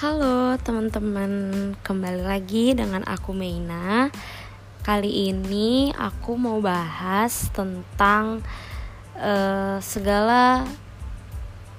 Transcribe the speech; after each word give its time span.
Halo 0.00 0.56
teman-teman, 0.56 1.76
kembali 1.84 2.24
lagi 2.24 2.72
dengan 2.72 3.04
aku 3.04 3.36
Meina. 3.36 4.08
Kali 4.80 5.28
ini 5.28 5.92
aku 5.92 6.40
mau 6.40 6.56
bahas 6.64 7.52
tentang 7.52 8.40
uh, 9.20 9.76
segala 9.84 10.64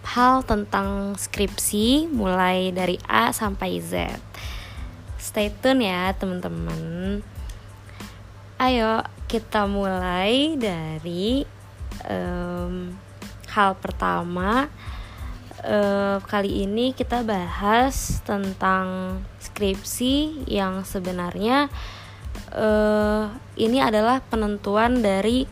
hal 0.05 0.45
tentang 0.45 1.17
skripsi 1.17 2.13
mulai 2.13 2.69
dari 2.69 3.01
A 3.09 3.33
sampai 3.33 3.81
Z. 3.81 4.13
Stay 5.17 5.49
tune 5.57 5.89
ya 5.89 6.13
teman-teman. 6.13 7.25
Ayo 8.61 9.01
kita 9.25 9.65
mulai 9.65 10.61
dari 10.61 11.41
um, 12.05 12.93
hal 13.49 13.73
pertama 13.81 14.69
uh, 15.65 16.17
kali 16.25 16.65
ini 16.65 16.93
kita 16.93 17.21
bahas 17.21 18.19
tentang 18.25 19.19
skripsi 19.41 20.45
yang 20.49 20.81
sebenarnya 20.85 21.69
uh, 22.53 23.29
ini 23.57 23.79
adalah 23.81 24.21
penentuan 24.25 25.01
dari 25.01 25.45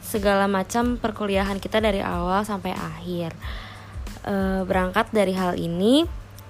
segala 0.00 0.50
macam 0.50 0.98
perkuliahan 0.98 1.62
kita 1.62 1.78
dari 1.78 2.02
awal 2.02 2.42
sampai 2.42 2.74
akhir. 2.74 3.34
Uh, 4.20 4.68
berangkat 4.68 5.08
dari 5.16 5.32
hal 5.32 5.56
ini, 5.56 6.04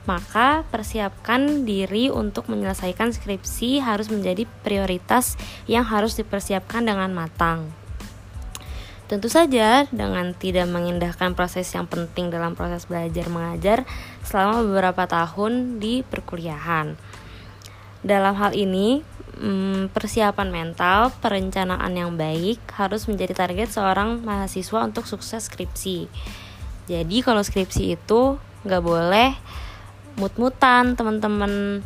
maka 0.08 0.66
persiapkan 0.72 1.62
diri 1.62 2.10
untuk 2.10 2.50
menyelesaikan 2.50 3.14
skripsi 3.14 3.78
harus 3.78 4.10
menjadi 4.10 4.48
prioritas 4.66 5.38
yang 5.70 5.86
harus 5.86 6.18
dipersiapkan 6.18 6.82
dengan 6.82 7.14
matang. 7.14 7.79
Tentu 9.10 9.26
saja 9.26 9.90
dengan 9.90 10.30
tidak 10.38 10.70
mengindahkan 10.70 11.34
proses 11.34 11.66
yang 11.74 11.90
penting 11.90 12.30
dalam 12.30 12.54
proses 12.54 12.86
belajar 12.86 13.26
mengajar 13.26 13.82
selama 14.22 14.62
beberapa 14.62 15.02
tahun 15.10 15.82
di 15.82 16.06
perkuliahan. 16.06 16.94
Dalam 18.06 18.38
hal 18.38 18.54
ini, 18.54 19.02
hmm, 19.34 19.90
persiapan 19.90 20.54
mental, 20.54 21.10
perencanaan 21.18 21.90
yang 21.90 22.14
baik 22.14 22.62
harus 22.78 23.10
menjadi 23.10 23.34
target 23.34 23.74
seorang 23.74 24.22
mahasiswa 24.22 24.86
untuk 24.86 25.10
sukses 25.10 25.50
skripsi. 25.50 26.06
Jadi 26.86 27.16
kalau 27.26 27.42
skripsi 27.42 27.98
itu 27.98 28.38
nggak 28.62 28.82
boleh 28.86 29.34
mut-mutan 30.22 30.94
teman-teman 30.94 31.82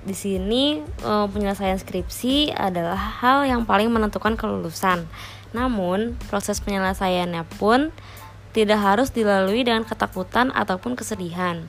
di 0.00 0.16
sini 0.16 0.80
eh, 0.80 1.26
penyelesaian 1.28 1.76
skripsi 1.76 2.56
adalah 2.56 3.20
hal 3.20 3.44
yang 3.44 3.68
paling 3.68 3.92
menentukan 3.92 4.32
kelulusan 4.32 5.04
namun, 5.50 6.14
proses 6.30 6.62
penyelesaiannya 6.62 7.42
pun 7.58 7.90
tidak 8.50 8.82
harus 8.82 9.14
dilalui 9.14 9.62
dengan 9.62 9.86
ketakutan 9.86 10.50
ataupun 10.54 10.98
kesedihan. 10.98 11.66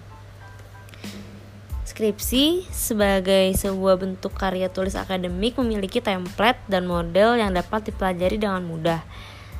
Skripsi 1.85 2.65
sebagai 2.71 3.51
sebuah 3.53 3.99
bentuk 3.99 4.33
karya 4.33 4.71
tulis 4.71 4.97
akademik 4.97 5.59
memiliki 5.59 5.99
template 5.99 6.57
dan 6.65 6.87
model 6.87 7.37
yang 7.37 7.51
dapat 7.51 7.91
dipelajari 7.91 8.39
dengan 8.39 8.63
mudah. 8.63 9.03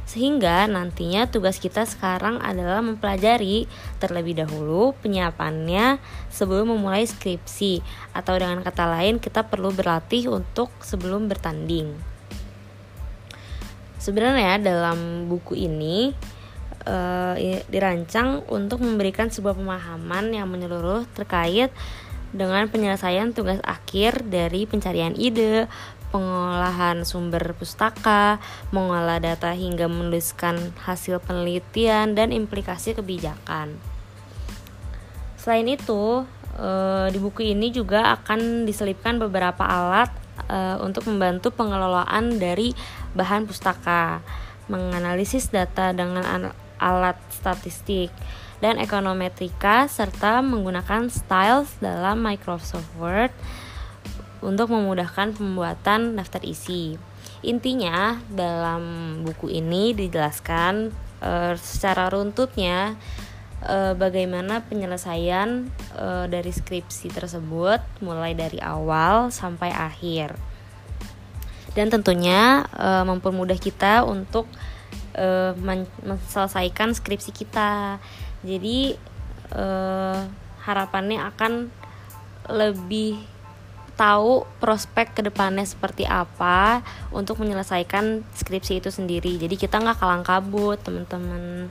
Sehingga 0.08 0.68
nantinya 0.68 1.30
tugas 1.30 1.56
kita 1.56 1.88
sekarang 1.88 2.42
adalah 2.44 2.84
mempelajari 2.84 3.70
terlebih 4.02 4.44
dahulu 4.44 4.92
penyiapannya 5.00 6.04
sebelum 6.28 6.76
memulai 6.76 7.08
skripsi 7.08 7.80
atau 8.12 8.36
dengan 8.36 8.60
kata 8.60 8.92
lain 8.92 9.24
kita 9.24 9.48
perlu 9.48 9.72
berlatih 9.72 10.32
untuk 10.32 10.72
sebelum 10.84 11.32
bertanding. 11.32 12.11
Sebenarnya 14.02 14.58
dalam 14.58 15.30
buku 15.30 15.54
ini 15.54 16.10
uh, 16.90 17.38
dirancang 17.70 18.42
untuk 18.50 18.82
memberikan 18.82 19.30
sebuah 19.30 19.54
pemahaman 19.54 20.34
yang 20.34 20.50
menyeluruh 20.50 21.06
terkait 21.14 21.70
dengan 22.34 22.66
penyelesaian 22.66 23.30
tugas 23.30 23.62
akhir 23.62 24.26
dari 24.26 24.66
pencarian 24.66 25.14
ide, 25.14 25.70
pengolahan 26.10 27.06
sumber 27.06 27.54
pustaka, 27.54 28.42
mengolah 28.74 29.22
data 29.22 29.54
hingga 29.54 29.86
menuliskan 29.86 30.74
hasil 30.82 31.22
penelitian 31.22 32.18
dan 32.18 32.34
implikasi 32.34 32.98
kebijakan. 32.98 33.78
Selain 35.38 35.68
itu, 35.68 36.24
eh, 36.58 37.08
di 37.12 37.20
buku 37.20 37.52
ini 37.52 37.70
juga 37.70 38.16
akan 38.16 38.64
diselipkan 38.64 39.20
beberapa 39.20 39.68
alat 39.68 40.22
uh, 40.48 40.78
untuk 40.82 41.08
membantu 41.08 41.52
pengelolaan 41.54 42.40
dari 42.40 42.74
bahan 43.18 43.48
pustaka, 43.48 44.24
menganalisis 44.72 45.52
data 45.52 45.92
dengan 45.92 46.52
alat 46.82 47.18
statistik 47.30 48.10
dan 48.62 48.78
ekonometrika 48.78 49.90
serta 49.90 50.40
menggunakan 50.46 51.10
styles 51.10 51.70
dalam 51.82 52.22
Microsoft 52.22 52.90
Word 52.98 53.34
untuk 54.42 54.74
memudahkan 54.74 55.38
pembuatan 55.38 56.18
daftar 56.18 56.42
isi. 56.46 56.98
Intinya 57.42 58.22
dalam 58.30 58.82
buku 59.26 59.50
ini 59.50 59.98
dijelaskan 59.98 60.94
uh, 61.26 61.54
secara 61.58 62.10
runtutnya 62.14 62.98
uh, 63.66 63.98
bagaimana 63.98 64.62
penyelesaian 64.66 65.70
uh, 65.98 66.26
dari 66.30 66.54
skripsi 66.54 67.10
tersebut 67.10 67.82
mulai 68.06 68.38
dari 68.38 68.62
awal 68.62 69.34
sampai 69.34 69.74
akhir 69.74 70.38
dan 71.72 71.88
tentunya 71.88 72.68
uh, 72.76 73.08
mempermudah 73.08 73.56
kita 73.56 74.04
untuk 74.04 74.48
uh, 75.16 75.56
menyelesaikan 75.56 76.92
skripsi 76.92 77.32
kita. 77.32 78.00
Jadi 78.44 78.96
uh, 79.56 80.28
harapannya 80.68 81.24
akan 81.32 81.72
lebih 82.52 83.24
tahu 83.96 84.50
prospek 84.58 85.14
ke 85.14 85.22
depannya 85.22 85.62
seperti 85.62 86.10
apa 86.10 86.82
untuk 87.14 87.38
menyelesaikan 87.38 88.26
skripsi 88.34 88.82
itu 88.82 88.90
sendiri. 88.90 89.38
Jadi 89.38 89.56
kita 89.56 89.78
nggak 89.78 90.00
kalang 90.02 90.26
kabut 90.26 90.82
teman-teman. 90.82 91.70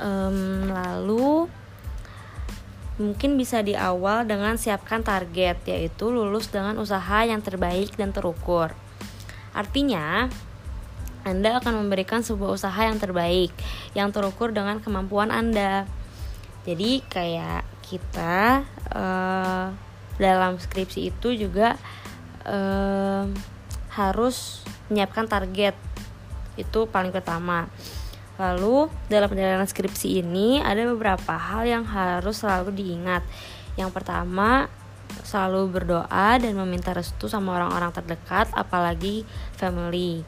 Um, 0.00 0.72
lalu 0.72 1.48
mungkin 3.00 3.40
bisa 3.40 3.64
di 3.64 3.72
awal 3.72 4.28
dengan 4.28 4.60
siapkan 4.60 5.00
target 5.00 5.64
yaitu 5.64 6.12
lulus 6.12 6.52
dengan 6.52 6.76
usaha 6.76 7.24
yang 7.24 7.40
terbaik 7.40 7.96
dan 7.96 8.12
terukur 8.12 8.76
artinya 9.56 10.28
anda 11.20 11.60
akan 11.60 11.84
memberikan 11.84 12.24
sebuah 12.24 12.56
usaha 12.56 12.80
yang 12.80 12.96
terbaik 12.96 13.52
yang 13.92 14.08
terukur 14.08 14.56
dengan 14.56 14.80
kemampuan 14.80 15.28
Anda. 15.28 15.84
Jadi 16.64 17.04
kayak 17.04 17.64
kita 17.84 18.64
uh, 18.92 19.66
dalam 20.16 20.56
skripsi 20.56 21.12
itu 21.12 21.36
juga 21.36 21.76
uh, 22.48 23.28
harus 23.92 24.64
menyiapkan 24.88 25.28
target 25.28 25.76
itu 26.56 26.88
paling 26.88 27.12
pertama. 27.12 27.68
Lalu 28.40 28.88
dalam 29.12 29.28
perjalanan 29.28 29.68
skripsi 29.68 30.24
ini 30.24 30.64
ada 30.64 30.80
beberapa 30.88 31.36
hal 31.36 31.68
yang 31.68 31.84
harus 31.84 32.40
selalu 32.40 32.72
diingat. 32.72 33.20
Yang 33.76 33.92
pertama 33.92 34.72
selalu 35.20 35.68
berdoa 35.68 36.40
dan 36.40 36.56
meminta 36.56 36.96
restu 36.96 37.28
sama 37.28 37.60
orang-orang 37.60 37.92
terdekat 37.92 38.48
apalagi 38.56 39.28
family. 39.60 40.24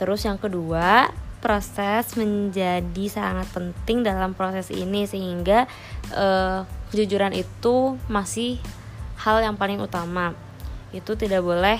Terus 0.00 0.24
yang 0.24 0.40
kedua, 0.40 1.12
proses 1.44 2.16
menjadi 2.16 3.04
sangat 3.12 3.52
penting 3.52 4.08
dalam 4.08 4.32
proses 4.32 4.72
ini 4.72 5.04
sehingga 5.04 5.68
uh, 6.16 6.64
kejujuran 6.88 7.36
itu 7.36 8.00
masih 8.08 8.56
hal 9.20 9.44
yang 9.44 9.60
paling 9.60 9.76
utama. 9.84 10.32
Itu 10.96 11.12
tidak 11.12 11.44
boleh 11.44 11.76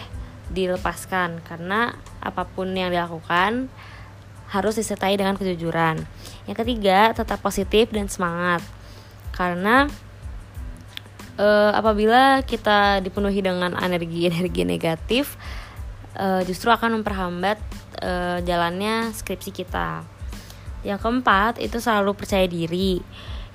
dilepaskan 0.50 1.40
karena 1.46 1.94
apa 2.20 2.44
pun 2.44 2.74
yang 2.74 2.90
dilakukan 2.90 3.70
harus 4.50 4.74
disertai 4.74 5.14
dengan 5.14 5.38
kejujuran. 5.38 6.02
Yang 6.50 6.56
ketiga, 6.66 7.14
tetap 7.14 7.38
positif 7.38 7.94
dan 7.94 8.10
semangat. 8.10 8.60
Karena 9.30 9.86
e, 11.38 11.48
apabila 11.70 12.42
kita 12.42 12.98
dipenuhi 12.98 13.40
dengan 13.40 13.78
energi-energi 13.78 14.66
negatif, 14.66 15.38
e, 16.18 16.42
justru 16.50 16.74
akan 16.74 17.00
memperhambat 17.00 17.62
e, 18.02 18.12
jalannya 18.42 19.14
skripsi 19.14 19.50
kita. 19.54 20.02
Yang 20.82 20.98
keempat, 21.06 21.62
itu 21.62 21.78
selalu 21.78 22.18
percaya 22.18 22.50
diri. 22.50 22.98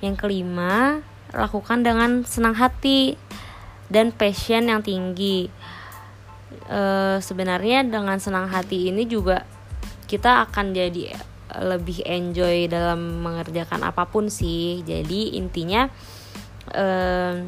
Yang 0.00 0.16
kelima, 0.24 1.04
lakukan 1.36 1.84
dengan 1.84 2.24
senang 2.24 2.56
hati 2.56 3.20
dan 3.92 4.16
passion 4.16 4.72
yang 4.72 4.80
tinggi. 4.80 5.52
E, 6.72 6.80
sebenarnya 7.20 7.84
dengan 7.84 8.16
senang 8.16 8.48
hati 8.48 8.88
ini 8.88 9.04
juga 9.04 9.44
kita 10.06 10.46
akan 10.48 10.74
jadi 10.74 11.14
lebih 11.54 12.02
enjoy 12.02 12.66
dalam 12.66 13.22
mengerjakan 13.22 13.86
apa 13.86 14.06
pun 14.10 14.26
sih. 14.26 14.82
Jadi 14.82 15.38
intinya 15.38 15.86
eh, 16.74 17.46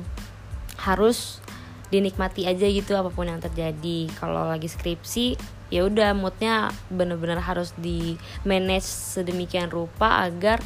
harus 0.78 1.42
dinikmati 1.88 2.44
aja 2.44 2.68
gitu 2.68 2.94
apa 2.94 3.10
pun 3.10 3.26
yang 3.26 3.42
terjadi. 3.42 4.10
Kalau 4.18 4.46
lagi 4.46 4.70
skripsi 4.70 5.58
ya 5.68 5.84
udah 5.84 6.16
moodnya 6.16 6.72
bener-bener 6.88 7.44
harus 7.44 7.76
di 7.76 8.16
manage 8.48 8.88
sedemikian 8.88 9.68
rupa 9.68 10.24
agar 10.24 10.62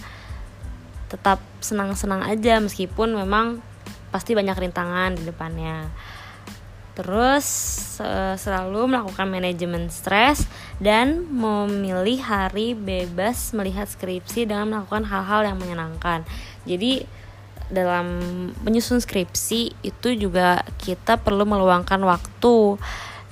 tetap 1.08 1.40
senang-senang 1.64 2.24
aja. 2.26 2.60
Meskipun 2.60 3.16
memang 3.16 3.64
pasti 4.12 4.36
banyak 4.36 4.56
rintangan 4.56 5.16
di 5.16 5.24
depannya 5.24 5.88
terus 6.92 7.46
selalu 8.36 8.92
melakukan 8.92 9.28
manajemen 9.28 9.88
stres 9.88 10.44
dan 10.76 11.24
memilih 11.32 12.20
hari 12.20 12.76
bebas 12.76 13.56
melihat 13.56 13.88
skripsi 13.88 14.44
dengan 14.44 14.68
melakukan 14.68 15.08
hal-hal 15.08 15.48
yang 15.48 15.56
menyenangkan. 15.56 16.26
Jadi 16.68 17.04
dalam 17.72 18.06
menyusun 18.60 19.00
skripsi 19.00 19.72
itu 19.80 20.08
juga 20.12 20.60
kita 20.76 21.16
perlu 21.16 21.48
meluangkan 21.48 22.04
waktu 22.04 22.76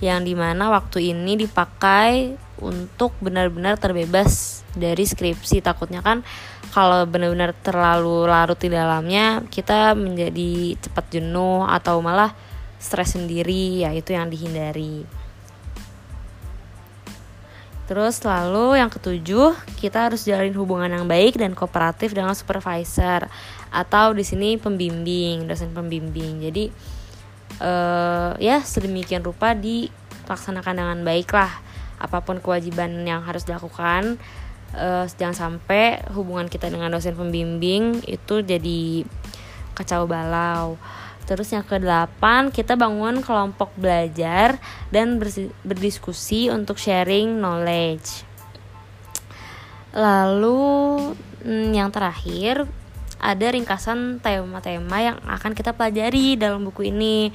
yang 0.01 0.25
di 0.25 0.33
mana 0.33 0.73
waktu 0.73 1.13
ini 1.13 1.37
dipakai 1.37 2.41
untuk 2.65 3.13
benar-benar 3.21 3.77
terbebas 3.77 4.65
dari 4.73 5.05
skripsi. 5.05 5.61
Takutnya 5.61 6.01
kan 6.01 6.25
kalau 6.73 7.05
benar-benar 7.05 7.53
terlalu 7.61 8.25
larut 8.25 8.57
di 8.57 8.73
dalamnya 8.73 9.45
kita 9.53 9.93
menjadi 9.93 10.81
cepat 10.81 11.05
jenuh 11.13 11.69
atau 11.69 12.01
malah 12.01 12.33
stres 12.81 13.15
sendiri 13.15 13.85
ya 13.85 13.93
itu 13.93 14.17
yang 14.17 14.33
dihindari 14.33 15.05
Terus 17.91 18.23
lalu 18.23 18.79
yang 18.79 18.87
ketujuh, 18.87 19.51
kita 19.83 20.07
harus 20.07 20.23
jalin 20.23 20.55
hubungan 20.55 20.87
yang 20.87 21.11
baik 21.11 21.35
dan 21.35 21.59
kooperatif 21.59 22.15
dengan 22.15 22.39
supervisor 22.39 23.27
atau 23.67 24.15
di 24.15 24.23
sini 24.23 24.55
pembimbing, 24.63 25.51
dosen 25.51 25.75
pembimbing. 25.75 26.39
Jadi 26.39 26.71
uh, 27.59 28.39
ya 28.39 28.63
sedemikian 28.63 29.27
rupa 29.27 29.59
dilaksanakan 29.59 30.75
dengan 30.79 30.99
baik 31.03 31.35
lah. 31.35 31.51
Apa 31.99 32.23
pun 32.23 32.39
kewajiban 32.39 32.95
yang 33.03 33.27
harus 33.27 33.43
dilakukan, 33.43 34.23
uh, 34.79 35.11
jangan 35.19 35.59
sampai 35.59 35.99
hubungan 36.15 36.47
kita 36.47 36.71
dengan 36.71 36.95
dosen 36.95 37.19
pembimbing 37.19 38.07
itu 38.07 38.39
jadi 38.39 39.03
kacau 39.75 40.07
balau. 40.07 40.79
Terus 41.31 41.55
yang 41.55 41.63
ke-8 41.63 42.51
kita 42.51 42.75
bangun 42.75 43.23
kelompok 43.23 43.71
belajar 43.79 44.59
dan 44.91 45.23
berdiskusi 45.63 46.51
untuk 46.51 46.75
sharing 46.75 47.39
knowledge. 47.39 48.27
Lalu 49.95 50.59
mm, 51.47 51.71
yang 51.71 51.95
terakhir 51.95 52.67
ada 53.23 53.47
ringkasan 53.47 54.19
tema-tema 54.19 54.99
yang 54.99 55.23
akan 55.23 55.55
kita 55.55 55.71
pelajari 55.71 56.35
dalam 56.35 56.67
buku 56.67 56.91
ini. 56.91 57.31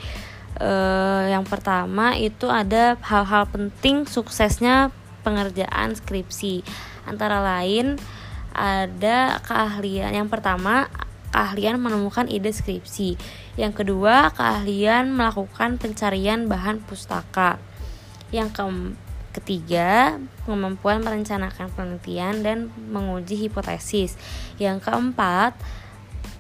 Uh, 0.59 1.31
yang 1.31 1.47
pertama 1.47 2.19
itu 2.19 2.51
ada 2.51 2.99
hal-hal 2.99 3.47
penting 3.47 4.03
suksesnya 4.03 4.91
pengerjaan 5.23 5.95
skripsi. 5.95 6.67
Antara 7.07 7.39
lain 7.39 7.95
ada 8.51 9.39
keahlian. 9.39 10.11
Yang 10.11 10.35
pertama 10.35 10.91
keahlian 11.35 11.83
menemukan 11.83 12.31
ide 12.31 12.55
skripsi. 12.55 13.19
Yang 13.59 13.83
kedua, 13.83 14.31
keahlian 14.31 15.11
melakukan 15.11 15.75
pencarian 15.75 16.47
bahan 16.47 16.79
pustaka. 16.87 17.59
Yang 18.31 18.55
ke 18.55 18.63
ketiga, 19.35 20.15
kemampuan 20.47 21.03
merencanakan 21.03 21.67
penelitian 21.75 22.39
dan 22.39 22.71
menguji 22.87 23.35
hipotesis. 23.35 24.15
Yang 24.55 24.87
keempat, 24.87 25.59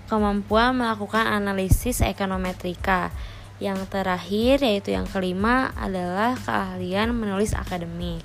kemampuan 0.07 0.79
melakukan 0.79 1.27
analisis 1.27 1.99
ekonometrika. 1.99 3.11
Yang 3.59 3.91
terakhir 3.91 4.63
yaitu 4.63 4.95
yang 4.95 5.11
kelima 5.11 5.75
adalah 5.75 6.39
keahlian 6.39 7.11
menulis 7.11 7.51
akademik. 7.51 8.23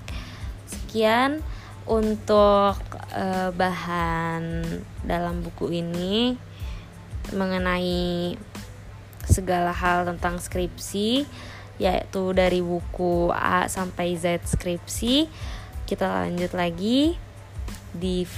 Sekian 0.70 1.43
untuk 1.90 2.78
uh, 3.11 3.50
bahan 3.50 4.62
dalam 5.02 5.43
buku 5.43 5.75
ini 5.75 6.38
mengenai 7.32 8.34
segala 9.26 9.70
hal 9.70 10.08
tentang 10.08 10.40
skripsi 10.43 11.28
yaitu 11.81 12.37
dari 12.37 12.61
buku 12.61 13.32
A 13.32 13.64
sampai 13.67 14.12
Z 14.20 14.44
skripsi. 14.44 15.26
Kita 15.88 16.28
lanjut 16.28 16.52
lagi 16.52 17.17
di 17.96 18.28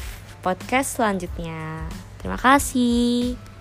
podcast 0.46 1.02
selanjutnya. 1.02 1.90
Terima 2.22 2.38
kasih 2.38 3.51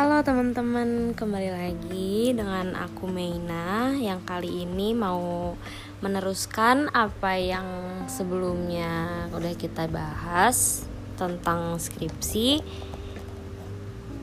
Halo 0.00 0.24
teman-teman, 0.24 1.12
kembali 1.12 1.50
lagi 1.52 2.32
dengan 2.32 2.72
aku 2.72 3.04
Meina 3.04 3.92
yang 4.00 4.24
kali 4.24 4.64
ini 4.64 4.96
mau 4.96 5.52
meneruskan 6.00 6.88
apa 6.96 7.36
yang 7.36 7.68
sebelumnya 8.08 9.28
udah 9.28 9.52
kita 9.60 9.92
bahas 9.92 10.88
tentang 11.20 11.76
skripsi. 11.76 12.64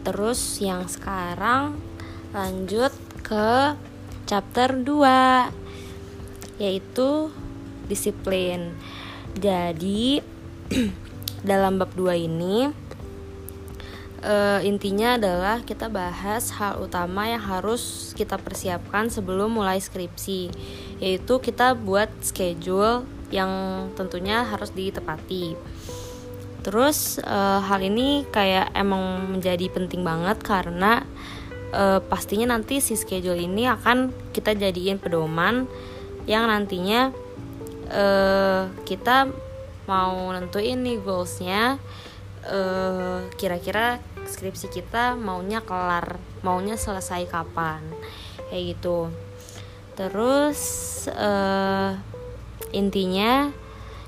Terus 0.01 0.57
yang 0.65 0.89
sekarang 0.89 1.77
lanjut 2.33 2.97
ke 3.21 3.77
chapter 4.25 4.81
2 4.81 6.57
yaitu 6.57 7.29
disiplin. 7.85 8.73
Jadi 9.37 10.25
dalam 11.53 11.77
bab 11.77 11.93
2 11.93 12.17
ini 12.17 12.86
uh, 14.27 14.59
intinya 14.61 15.15
adalah 15.15 15.63
kita 15.63 15.87
bahas 15.87 16.51
hal 16.59 16.83
utama 16.83 17.31
yang 17.31 17.41
harus 17.41 18.11
kita 18.13 18.35
persiapkan 18.35 19.07
sebelum 19.07 19.55
mulai 19.55 19.79
skripsi, 19.79 20.51
yaitu 20.99 21.39
kita 21.39 21.73
buat 21.73 22.11
schedule 22.19 23.07
yang 23.31 23.49
tentunya 23.95 24.43
harus 24.43 24.75
ditepati. 24.75 25.55
Terus 26.67 27.23
uh, 27.23 27.63
hal 27.63 27.79
ini 27.79 28.27
kayak 28.27 28.75
emang 28.75 29.31
menjadi 29.31 29.71
penting 29.71 30.03
banget 30.03 30.43
karena 30.43 31.07
uh, 31.71 32.03
pastinya 32.03 32.51
nanti 32.51 32.83
si 32.83 32.99
schedule 32.99 33.39
ini 33.39 33.71
akan 33.71 34.11
kita 34.35 34.51
jadiin 34.51 34.99
pedoman 34.99 35.63
yang 36.27 36.51
nantinya 36.51 37.15
uh, 37.87 38.67
kita 38.83 39.31
mau 39.87 40.27
nentuin 40.35 40.83
nih 40.83 40.99
goalsnya 40.99 41.79
uh, 42.43 43.23
kira-kira 43.39 44.03
skripsi 44.27 44.67
kita 44.69 45.15
maunya 45.15 45.63
kelar 45.63 46.19
maunya 46.45 46.75
selesai 46.75 47.25
kapan 47.31 47.81
kayak 48.51 48.77
gitu. 48.77 49.09
Terus 49.97 50.61
uh, 51.09 51.97
intinya 52.71 53.49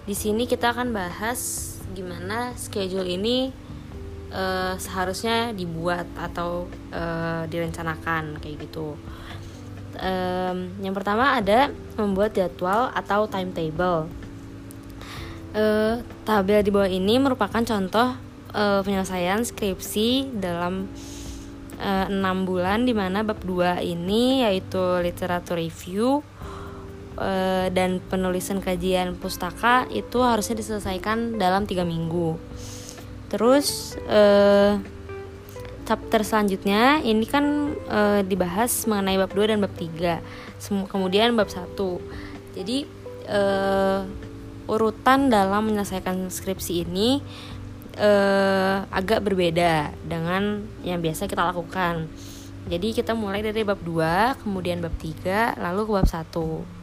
di 0.06 0.14
sini 0.14 0.46
kita 0.46 0.76
akan 0.76 0.94
bahas 0.94 1.74
gimana 1.96 2.54
schedule 2.54 3.10
ini 3.10 3.50
uh, 4.30 4.78
seharusnya 4.78 5.52
dibuat 5.58 6.06
atau 6.14 6.70
uh, 6.94 7.44
direncanakan 7.50 8.38
kayak 8.38 8.70
gitu. 8.70 8.94
Um, 10.00 10.72
yang 10.80 10.94
pertama 10.96 11.36
ada 11.36 11.74
membuat 11.98 12.38
jadwal 12.38 12.94
atau 12.94 13.26
timetable. 13.26 14.08
Uh, 15.50 16.06
tabel 16.30 16.62
di 16.62 16.70
bawah 16.70 16.86
ini 16.86 17.18
merupakan 17.18 17.66
contoh 17.66 18.29
uh, 18.54 18.82
penyelesaian 18.82 19.42
skripsi 19.46 20.34
dalam 20.38 20.90
eh, 21.80 22.06
enam 22.12 22.44
bulan 22.44 22.84
di 22.84 22.92
mana 22.92 23.24
bab 23.24 23.40
2 23.46 23.80
ini 23.88 24.44
yaitu 24.44 25.00
literatur 25.00 25.56
review 25.56 26.20
uh, 27.16 27.68
dan 27.72 28.04
penulisan 28.04 28.60
kajian 28.60 29.16
pustaka 29.16 29.88
itu 29.88 30.20
harusnya 30.20 30.60
diselesaikan 30.60 31.40
dalam 31.40 31.64
tiga 31.64 31.88
minggu. 31.88 32.36
Terus 33.32 33.96
uh, 34.10 34.76
chapter 35.88 36.22
selanjutnya 36.22 37.00
ini 37.00 37.24
kan 37.24 37.74
uh, 37.88 38.22
dibahas 38.28 38.84
mengenai 38.84 39.16
bab 39.16 39.32
2 39.32 39.52
dan 39.56 39.64
bab 39.64 39.74
3. 39.78 40.20
Kemudian 40.92 41.38
bab 41.40 41.48
1. 41.48 41.80
Jadi 42.60 43.00
urutan 44.70 45.34
dalam 45.34 45.70
menyelesaikan 45.70 46.30
skripsi 46.30 46.86
ini 46.86 47.22
uh, 48.00 48.88
agak 48.90 49.22
berbeda 49.22 49.92
dengan 50.08 50.64
yang 50.82 51.04
biasa 51.04 51.28
kita 51.28 51.52
lakukan. 51.52 52.08
Jadi 52.70 52.96
kita 52.96 53.16
mulai 53.16 53.44
dari 53.44 53.64
bab 53.68 53.80
2, 53.84 54.40
kemudian 54.44 54.80
bab 54.80 54.94
3, 54.98 55.60
lalu 55.60 55.82
ke 55.88 55.92
bab 56.00 56.08
1. 56.08 56.80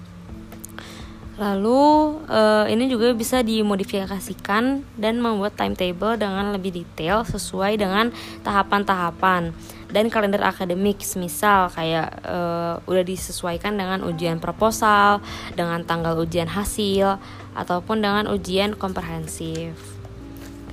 Lalu 1.37 1.85
uh, 2.33 2.65
ini 2.65 2.89
juga 2.89 3.13
bisa 3.13 3.45
dimodifikasikan 3.45 4.81
dan 4.97 5.21
membuat 5.21 5.53
timetable 5.53 6.17
dengan 6.17 6.57
lebih 6.57 6.81
detail 6.81 7.29
sesuai 7.29 7.77
dengan 7.77 8.09
tahapan-tahapan 8.41 9.53
dan 9.93 10.09
kalender 10.09 10.41
akademik 10.41 11.05
misal 11.21 11.69
kayak 11.69 12.09
uh, 12.25 12.81
udah 12.89 13.05
disesuaikan 13.05 13.77
dengan 13.77 14.01
ujian 14.09 14.41
proposal, 14.41 15.21
dengan 15.53 15.85
tanggal 15.85 16.17
ujian 16.25 16.49
hasil 16.49 17.21
ataupun 17.53 18.01
dengan 18.01 18.33
ujian 18.33 18.73
komprehensif 18.73 19.96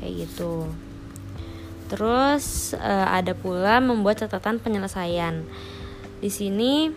kayak 0.03 0.27
gitu. 0.27 0.67
Terus 1.88 2.75
uh, 2.75 3.07
ada 3.07 3.31
pula 3.31 3.79
membuat 3.79 4.19
catatan 4.19 4.60
penyelesaian. 4.60 5.48
Di 6.19 6.27
sini 6.27 6.91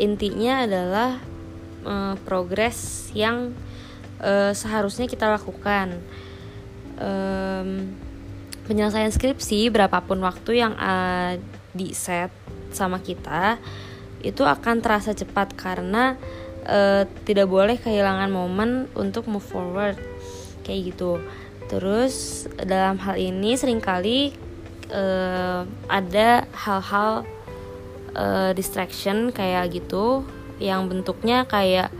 intinya 0.00 0.64
adalah 0.64 1.20
uh, 1.84 2.16
progres 2.24 3.12
yang 3.12 3.52
uh, 4.24 4.56
seharusnya 4.56 5.04
kita 5.04 5.28
lakukan. 5.28 6.00
Um, 6.96 7.92
penyelesaian 8.64 9.12
skripsi 9.12 9.68
berapapun 9.68 10.24
waktu 10.24 10.64
yang 10.64 10.72
uh, 10.80 11.36
di 11.76 11.92
set 11.92 12.32
sama 12.72 13.02
kita 13.04 13.60
itu 14.20 14.44
akan 14.44 14.84
terasa 14.84 15.16
cepat 15.16 15.56
karena 15.56 16.14
uh, 16.68 17.02
tidak 17.24 17.48
boleh 17.48 17.76
kehilangan 17.76 18.30
momen 18.32 18.86
untuk 18.96 19.28
move 19.28 19.44
forward. 19.44 20.00
Kayak 20.62 20.94
gitu 20.94 21.18
terus 21.70 22.44
dalam 22.58 22.98
hal 22.98 23.14
ini 23.14 23.54
sering 23.54 23.78
kali 23.78 24.34
uh, 24.90 25.62
ada 25.86 26.50
hal-hal 26.50 27.22
uh, 28.18 28.50
distraction 28.52 29.30
kayak 29.30 29.70
gitu 29.70 30.26
yang 30.58 30.90
bentuknya 30.90 31.46
kayak 31.46 31.94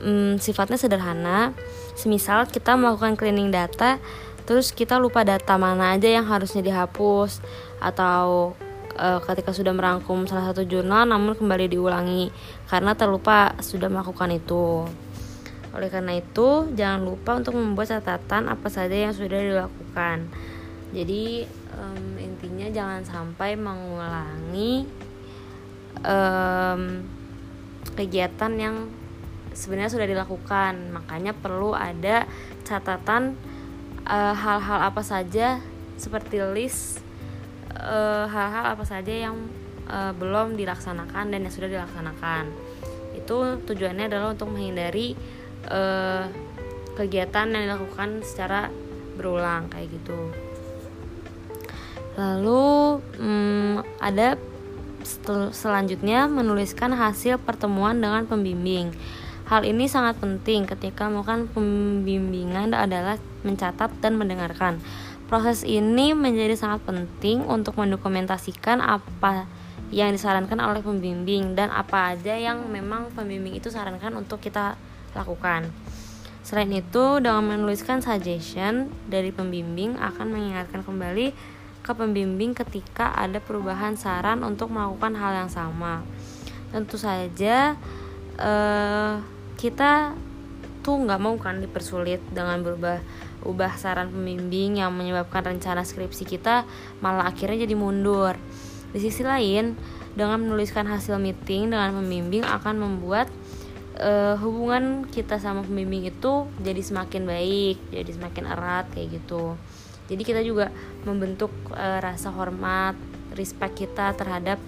um, 0.00 0.38
sifatnya 0.38 0.78
sederhana. 0.78 1.52
Semisal 1.98 2.48
kita 2.48 2.78
melakukan 2.78 3.18
cleaning 3.18 3.52
data 3.52 4.00
terus 4.48 4.72
kita 4.72 4.96
lupa 4.96 5.22
data 5.22 5.54
mana 5.60 5.94
aja 5.94 6.08
yang 6.08 6.26
harusnya 6.26 6.64
dihapus 6.64 7.38
atau 7.78 8.56
uh, 8.98 9.20
ketika 9.22 9.54
sudah 9.54 9.70
merangkum 9.70 10.26
salah 10.26 10.50
satu 10.50 10.66
jurnal 10.66 11.06
namun 11.06 11.38
kembali 11.38 11.70
diulangi 11.70 12.34
karena 12.66 12.98
terlupa 12.98 13.54
sudah 13.62 13.86
melakukan 13.86 14.34
itu 14.34 14.88
oleh 15.70 15.86
karena 15.86 16.18
itu 16.18 16.66
jangan 16.74 17.06
lupa 17.06 17.38
untuk 17.38 17.54
membuat 17.54 17.94
catatan 17.94 18.50
apa 18.50 18.66
saja 18.66 18.94
yang 18.94 19.14
sudah 19.14 19.38
dilakukan. 19.38 20.26
Jadi 20.90 21.46
um, 21.78 22.18
intinya 22.18 22.66
jangan 22.74 23.06
sampai 23.06 23.54
mengulangi 23.54 24.90
um, 26.02 27.06
kegiatan 27.94 28.52
yang 28.58 28.90
sebenarnya 29.54 29.94
sudah 29.94 30.08
dilakukan. 30.10 30.90
Makanya 30.90 31.34
perlu 31.38 31.74
ada 31.74 32.26
catatan 32.66 33.38
eh, 34.06 34.34
hal-hal 34.34 34.78
uh, 34.82 34.88
apa 34.90 35.02
saja 35.02 35.62
seperti 35.98 36.40
list 36.54 37.02
eh, 37.74 38.26
hal-hal 38.26 38.64
uh, 38.70 38.72
apa 38.74 38.84
saja 38.86 39.10
yang 39.10 39.36
uh, 39.90 40.14
belum 40.16 40.58
dilaksanakan 40.58 41.34
dan 41.34 41.46
yang 41.46 41.54
sudah 41.54 41.70
dilaksanakan. 41.70 42.50
Itu 43.14 43.62
tujuannya 43.66 44.10
adalah 44.10 44.34
untuk 44.34 44.54
menghindari 44.54 45.18
uh, 45.68 46.24
kegiatan 46.96 47.52
yang 47.52 47.68
dilakukan 47.68 48.24
secara 48.24 48.72
berulang 49.18 49.68
kayak 49.68 49.92
gitu 49.92 50.32
lalu 52.16 53.00
hmm, 53.20 53.84
ada 54.00 54.36
selanjutnya 55.52 56.28
menuliskan 56.28 56.92
hasil 56.92 57.40
pertemuan 57.40 58.00
dengan 58.00 58.28
pembimbing 58.28 58.92
Hal 59.50 59.66
ini 59.66 59.90
sangat 59.90 60.22
penting 60.22 60.62
ketika 60.62 61.10
melakukan 61.10 61.50
pembimbingan 61.50 62.70
adalah 62.70 63.18
mencatat 63.42 63.90
dan 63.98 64.14
mendengarkan. 64.14 64.78
Proses 65.26 65.66
ini 65.66 66.14
menjadi 66.14 66.54
sangat 66.54 66.86
penting 66.86 67.42
untuk 67.50 67.74
mendokumentasikan 67.74 68.78
apa 68.78 69.50
yang 69.90 70.14
disarankan 70.14 70.54
oleh 70.62 70.86
pembimbing 70.86 71.58
dan 71.58 71.66
apa 71.74 72.14
aja 72.14 72.38
yang 72.38 72.62
memang 72.70 73.10
pembimbing 73.10 73.58
itu 73.58 73.74
sarankan 73.74 74.14
untuk 74.14 74.38
kita 74.38 74.78
lakukan. 75.14 75.70
Selain 76.40 76.70
itu, 76.72 77.04
dengan 77.22 77.46
menuliskan 77.46 78.00
suggestion 78.00 78.90
dari 79.06 79.30
pembimbing 79.30 80.00
akan 80.00 80.34
mengingatkan 80.34 80.82
kembali 80.82 81.30
ke 81.80 81.92
pembimbing 81.96 82.52
ketika 82.52 83.12
ada 83.16 83.38
perubahan 83.40 83.96
saran 83.96 84.44
untuk 84.44 84.72
melakukan 84.72 85.16
hal 85.16 85.46
yang 85.46 85.50
sama. 85.52 86.04
Tentu 86.74 86.96
saja, 86.96 87.76
eh, 88.40 89.14
kita 89.60 90.16
tuh 90.80 90.96
nggak 90.96 91.20
mau 91.20 91.36
kan 91.36 91.60
dipersulit 91.60 92.24
dengan 92.32 92.64
berubah 92.64 93.04
ubah 93.44 93.72
saran 93.76 94.12
pembimbing 94.12 94.80
yang 94.80 94.92
menyebabkan 94.92 95.56
rencana 95.56 95.84
skripsi 95.84 96.28
kita 96.28 96.64
malah 97.00 97.28
akhirnya 97.28 97.64
jadi 97.64 97.76
mundur. 97.76 98.36
Di 98.90 98.98
sisi 99.00 99.22
lain, 99.22 99.76
dengan 100.18 100.42
menuliskan 100.42 100.84
hasil 100.90 101.16
meeting 101.22 101.70
dengan 101.70 101.94
pembimbing 101.94 102.42
akan 102.42 102.74
membuat 102.82 103.30
uh, 104.00 104.34
hubungan 104.40 105.06
kita 105.06 105.38
sama 105.38 105.62
pembimbing 105.62 106.08
itu 106.08 106.48
jadi 106.64 106.80
semakin 106.80 107.22
baik, 107.28 107.76
jadi 107.92 108.10
semakin 108.10 108.44
erat 108.48 108.86
kayak 108.96 109.20
gitu. 109.20 109.54
Jadi 110.10 110.22
kita 110.26 110.42
juga 110.42 110.74
membentuk 111.06 111.54
uh, 111.70 112.02
rasa 112.02 112.34
hormat, 112.34 112.98
respect 113.38 113.78
kita 113.78 114.16
terhadap 114.18 114.58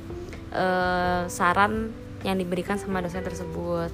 uh, 0.55 1.27
saran 1.27 1.91
yang 2.23 2.39
diberikan 2.39 2.79
sama 2.79 3.03
dosen 3.03 3.27
tersebut 3.27 3.91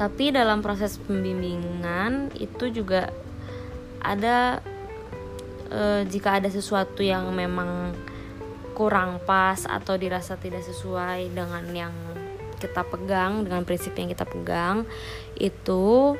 tapi 0.00 0.32
dalam 0.32 0.64
proses 0.64 0.96
pembimbingan 0.96 2.32
itu 2.40 2.72
juga 2.72 3.12
ada 4.00 4.64
e, 5.68 6.08
jika 6.08 6.40
ada 6.40 6.48
sesuatu 6.48 7.04
yang 7.04 7.28
memang 7.36 7.92
kurang 8.72 9.20
pas 9.28 9.60
atau 9.68 10.00
dirasa 10.00 10.40
tidak 10.40 10.64
sesuai 10.64 11.36
dengan 11.36 11.68
yang 11.76 11.92
kita 12.60 12.84
pegang 12.84 13.42
dengan 13.48 13.64
prinsip 13.64 13.96
yang 13.96 14.12
kita 14.12 14.28
pegang 14.28 14.84
itu 15.40 16.14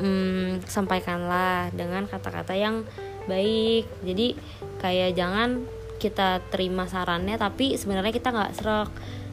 hmm, 0.00 0.64
sampaikanlah 0.64 1.68
dengan 1.76 2.08
kata-kata 2.08 2.56
yang 2.56 2.88
baik. 3.28 3.86
Jadi 4.02 4.34
kayak 4.80 5.14
jangan 5.14 5.62
kita 6.00 6.42
terima 6.50 6.90
sarannya 6.90 7.38
tapi 7.38 7.76
sebenarnya 7.76 8.10
kita 8.10 8.34
nggak 8.34 8.54
serak. 8.56 8.90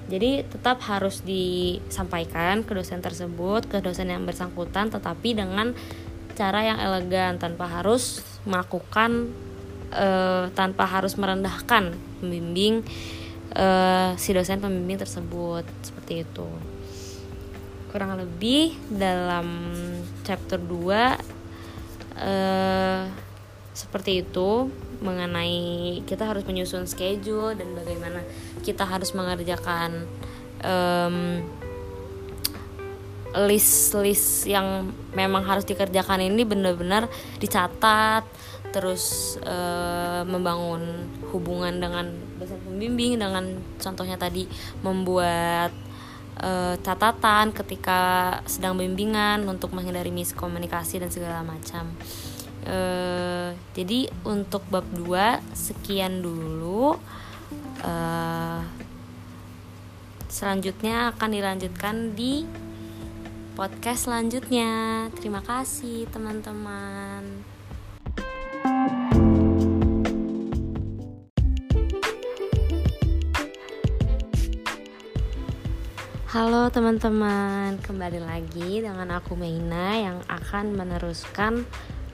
Jadi 0.09 0.41
tetap 0.41 0.81
harus 0.89 1.21
disampaikan 1.21 2.65
ke 2.65 2.73
dosen 2.73 2.97
tersebut, 2.97 3.69
ke 3.69 3.77
dosen 3.77 4.09
yang 4.09 4.25
bersangkutan, 4.25 4.89
tetapi 4.89 5.37
dengan 5.37 5.77
cara 6.33 6.65
yang 6.65 6.81
elegan 6.81 7.37
tanpa 7.37 7.69
harus 7.69 8.25
melakukan 8.41 9.29
uh, 9.93 10.49
tanpa 10.57 10.89
harus 10.89 11.13
merendahkan 11.13 11.93
pembimbing 12.21 12.81
uh, 13.55 14.13
si 14.19 14.33
dosen 14.35 14.61
pembimbing 14.61 14.99
tersebut 14.99 15.65
seperti 15.81 16.27
itu. 16.27 16.47
Kurang 17.89 18.21
lebih 18.21 18.77
dalam 18.93 19.73
chapter 20.21 20.61
2 20.61 20.69
uh, 20.69 21.09
eh, 22.21 23.03
seperti 23.73 24.21
itu 24.21 24.69
mengenai 24.99 26.03
kita 26.05 26.27
harus 26.27 26.43
menyusun 26.45 26.85
schedule 26.85 27.55
dan 27.55 27.73
bagaimana 27.73 28.21
kita 28.61 28.83
harus 28.85 29.15
mengerjakan 29.15 30.05
um, 30.61 31.41
list-list 33.47 34.49
yang 34.49 34.89
memang 35.13 35.45
harus 35.45 35.63
dikerjakan 35.63 36.19
ini 36.25 36.43
benar-benar 36.43 37.07
dicatat 37.37 38.25
terus 38.69 39.37
uh, 39.45 40.21
membangun 40.25 41.09
hubungan 41.33 41.77
dengan 41.77 42.05
pembimbing 42.57 43.21
dengan 43.21 43.61
contohnya 43.77 44.17
tadi 44.17 44.49
membuat 44.81 45.69
uh, 46.41 46.75
catatan 46.81 47.51
ketika 47.53 48.33
sedang 48.47 48.79
bimbingan 48.79 49.45
untuk 49.45 49.75
menghindari 49.75 50.09
miskomunikasi 50.09 51.03
dan 51.03 51.11
segala 51.11 51.45
macam. 51.45 51.91
Uh, 52.65 53.55
jadi 53.77 54.11
untuk 54.27 54.65
bab 54.67 54.87
2 54.95 55.43
sekian 55.53 56.23
dulu. 56.23 56.97
Uh, 57.79 58.61
selanjutnya 60.29 61.15
akan 61.15 61.29
dilanjutkan 61.31 61.95
di 62.13 62.43
podcast 63.57 64.07
selanjutnya. 64.07 65.07
Terima 65.17 65.41
kasih 65.43 66.07
teman-teman 66.11 67.49
Halo 76.29 76.69
teman-teman, 76.69 77.81
kembali 77.81 78.21
lagi 78.21 78.85
dengan 78.85 79.17
aku 79.17 79.33
Meina 79.33 79.97
yang 79.97 80.21
akan 80.29 80.77
meneruskan 80.77 81.65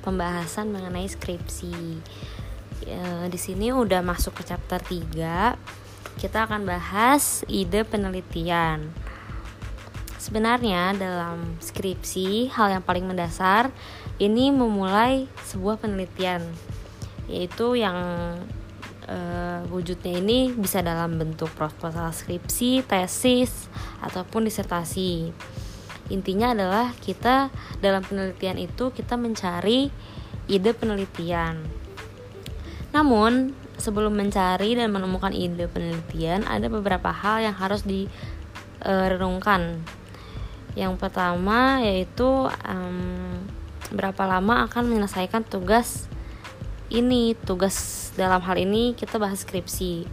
pembahasan 0.07 0.72
mengenai 0.72 1.03
skripsi. 1.03 2.00
E, 2.88 3.00
di 3.27 3.36
sini 3.36 3.75
udah 3.75 4.00
masuk 4.00 4.39
ke 4.39 4.48
chapter 4.48 4.79
3. 4.79 5.60
Kita 6.15 6.48
akan 6.48 6.63
bahas 6.63 7.43
ide 7.51 7.84
penelitian. 7.84 8.88
Sebenarnya 10.15 10.95
dalam 10.95 11.60
skripsi 11.60 12.55
hal 12.55 12.72
yang 12.72 12.88
paling 12.88 13.03
mendasar 13.12 13.67
ini 14.15 14.48
memulai 14.48 15.27
sebuah 15.43 15.84
penelitian 15.84 16.39
yaitu 17.27 17.75
yang 17.75 18.00
e, 19.05 19.19
wujudnya 19.69 20.19
ini 20.19 20.51
bisa 20.53 20.81
dalam 20.81 21.21
bentuk 21.21 21.53
proposal 21.53 22.12
skripsi, 22.12 22.83
tesis 22.83 23.69
ataupun 24.03 24.50
disertasi 24.50 25.31
intinya 26.13 26.53
adalah 26.53 26.93
kita 27.01 27.50
dalam 27.81 28.05
penelitian 28.05 28.62
itu 28.62 28.93
kita 28.93 29.17
mencari 29.17 29.89
ide 30.45 30.71
penelitian 30.77 31.65
namun 32.93 33.57
sebelum 33.75 34.15
mencari 34.15 34.79
dan 34.79 34.88
menemukan 34.88 35.35
ide 35.35 35.67
penelitian 35.67 36.47
ada 36.47 36.71
beberapa 36.71 37.12
hal 37.12 37.43
yang 37.43 37.55
harus 37.55 37.83
direnungkan. 37.83 39.83
Yang 40.79 40.93
pertama 41.00 41.83
yaitu 41.83 42.47
um, 42.47 43.00
berapa 43.91 44.27
lama 44.27 44.67
akan 44.67 44.91
menyelesaikan 44.91 45.43
tugas 45.43 46.07
ini, 46.89 47.38
tugas 47.46 48.10
dalam 48.20 48.42
hal 48.42 48.58
ini 48.60 48.94
kita 48.98 49.18
bahas 49.22 49.42
skripsi. 49.42 50.06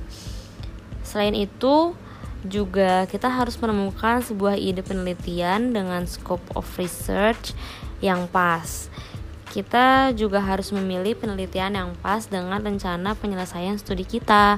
Selain 1.03 1.35
itu, 1.37 1.97
juga 2.43 3.07
kita 3.07 3.31
harus 3.31 3.55
menemukan 3.55 4.19
sebuah 4.19 4.59
ide 4.59 4.83
penelitian 4.83 5.71
dengan 5.71 6.03
scope 6.11 6.43
of 6.59 6.67
research 6.75 7.55
yang 8.03 8.27
pas 8.27 8.91
kita 9.53 10.17
juga 10.17 10.41
harus 10.41 10.73
memilih 10.73 11.13
penelitian 11.13 11.77
yang 11.77 11.91
pas 12.01 12.25
dengan 12.25 12.57
rencana 12.65 13.13
penyelesaian 13.13 13.77
studi 13.77 14.09
kita. 14.09 14.57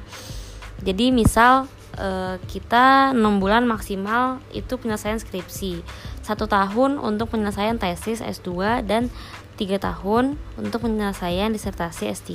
Jadi 0.86 1.10
misal 1.10 1.66
eh, 1.98 2.38
kita 2.46 3.10
6 3.10 3.42
bulan 3.42 3.66
maksimal 3.66 4.38
itu 4.54 4.78
penyelesaian 4.78 5.18
skripsi, 5.18 5.82
satu 6.22 6.46
tahun 6.46 7.02
untuk 7.02 7.34
penyelesaian 7.34 7.74
tesis 7.74 8.22
S2 8.22 8.86
dan 8.86 9.10
tiga 9.54 9.78
tahun 9.78 10.34
untuk 10.58 10.86
penyelesaian 10.86 11.54
disertasi 11.54 12.10
S3 12.10 12.30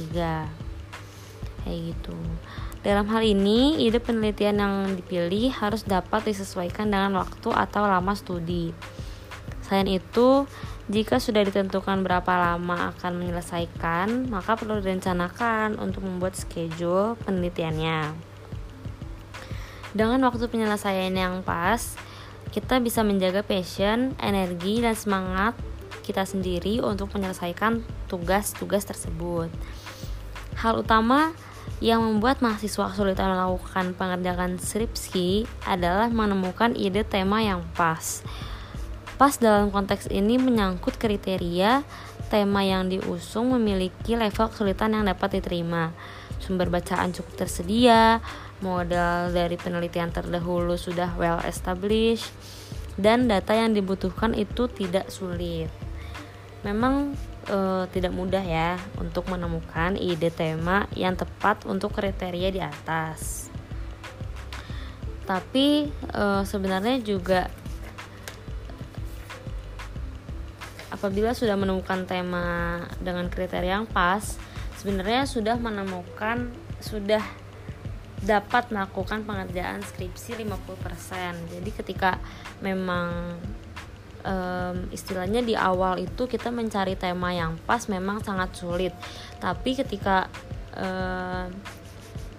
kayak 1.64 1.80
gitu. 1.94 2.16
Dalam 2.80 3.12
hal 3.12 3.28
ini, 3.28 3.76
ide 3.84 4.00
penelitian 4.00 4.64
yang 4.64 4.76
dipilih 4.96 5.52
harus 5.52 5.84
dapat 5.84 6.32
disesuaikan 6.32 6.88
dengan 6.88 7.20
waktu 7.20 7.52
atau 7.52 7.84
lama 7.84 8.16
studi. 8.16 8.72
Selain 9.68 9.86
itu, 9.86 10.48
jika 10.88 11.20
sudah 11.20 11.44
ditentukan 11.44 12.02
berapa 12.02 12.34
lama 12.40 12.96
akan 12.96 13.20
menyelesaikan, 13.20 14.32
maka 14.32 14.56
perlu 14.56 14.80
direncanakan 14.80 15.78
untuk 15.78 16.08
membuat 16.08 16.40
schedule 16.40 17.20
penelitiannya. 17.28 18.16
Dengan 19.94 20.24
waktu 20.24 20.48
penyelesaian 20.48 21.14
yang 21.14 21.44
pas, 21.44 22.00
kita 22.50 22.82
bisa 22.82 23.06
menjaga 23.06 23.46
passion, 23.46 24.18
energi, 24.18 24.82
dan 24.82 24.98
semangat 24.98 25.54
kita 26.10 26.26
sendiri 26.26 26.82
untuk 26.82 27.14
menyelesaikan 27.14 27.86
tugas-tugas 28.10 28.90
tersebut. 28.90 29.54
Hal 30.58 30.82
utama 30.82 31.38
yang 31.78 32.02
membuat 32.02 32.42
mahasiswa 32.42 32.90
kesulitan 32.90 33.30
melakukan 33.30 33.94
pengerjaan 33.94 34.58
skripsi 34.58 35.46
adalah 35.70 36.10
menemukan 36.10 36.74
ide 36.74 37.06
tema 37.06 37.46
yang 37.46 37.62
pas 37.78 38.26
Pas 39.20 39.36
dalam 39.36 39.68
konteks 39.68 40.08
ini 40.16 40.40
menyangkut 40.40 40.96
kriteria 40.96 41.84
tema 42.32 42.64
yang 42.64 42.88
diusung 42.88 43.52
memiliki 43.52 44.16
level 44.16 44.48
kesulitan 44.48 44.96
yang 44.96 45.04
dapat 45.04 45.44
diterima. 45.44 45.92
Sumber 46.40 46.72
bacaan 46.72 47.12
cukup 47.12 47.44
tersedia, 47.44 48.24
modal 48.64 49.36
dari 49.36 49.60
penelitian 49.60 50.16
terdahulu 50.16 50.80
sudah 50.80 51.20
well 51.20 51.44
established, 51.44 52.32
dan 52.96 53.28
data 53.28 53.60
yang 53.60 53.76
dibutuhkan 53.76 54.32
itu 54.40 54.72
tidak 54.72 55.12
sulit. 55.12 55.68
Memang 56.62 57.16
e, 57.48 57.58
tidak 57.96 58.12
mudah 58.12 58.44
ya 58.44 58.76
untuk 59.00 59.32
menemukan 59.32 59.96
ide 59.96 60.28
tema 60.34 60.86
yang 60.96 61.16
tepat 61.16 61.64
untuk 61.64 61.96
kriteria 61.96 62.50
di 62.52 62.62
atas. 62.62 63.48
Tapi 65.24 65.88
e, 65.94 66.26
sebenarnya 66.44 67.00
juga 67.00 67.48
apabila 70.90 71.32
sudah 71.32 71.56
menemukan 71.56 72.04
tema 72.04 72.82
dengan 73.00 73.32
kriteria 73.32 73.80
yang 73.80 73.88
pas 73.88 74.36
sebenarnya 74.76 75.24
sudah 75.24 75.56
menemukan 75.56 76.52
sudah 76.84 77.24
dapat 78.20 78.68
melakukan 78.68 79.24
pengerjaan 79.24 79.80
skripsi 79.80 80.44
50% 80.44 81.56
jadi 81.56 81.70
ketika 81.72 82.20
memang 82.60 83.40
um, 84.26 84.88
istilahnya 84.92 85.44
di 85.44 85.54
awal 85.54 86.00
itu 86.02 86.26
kita 86.26 86.50
mencari 86.50 86.96
tema 86.96 87.32
yang 87.32 87.60
pas 87.64 87.86
memang 87.88 88.24
sangat 88.24 88.56
sulit. 88.56 88.94
Tapi 89.40 89.78
ketika 89.78 90.28
um, 90.76 91.52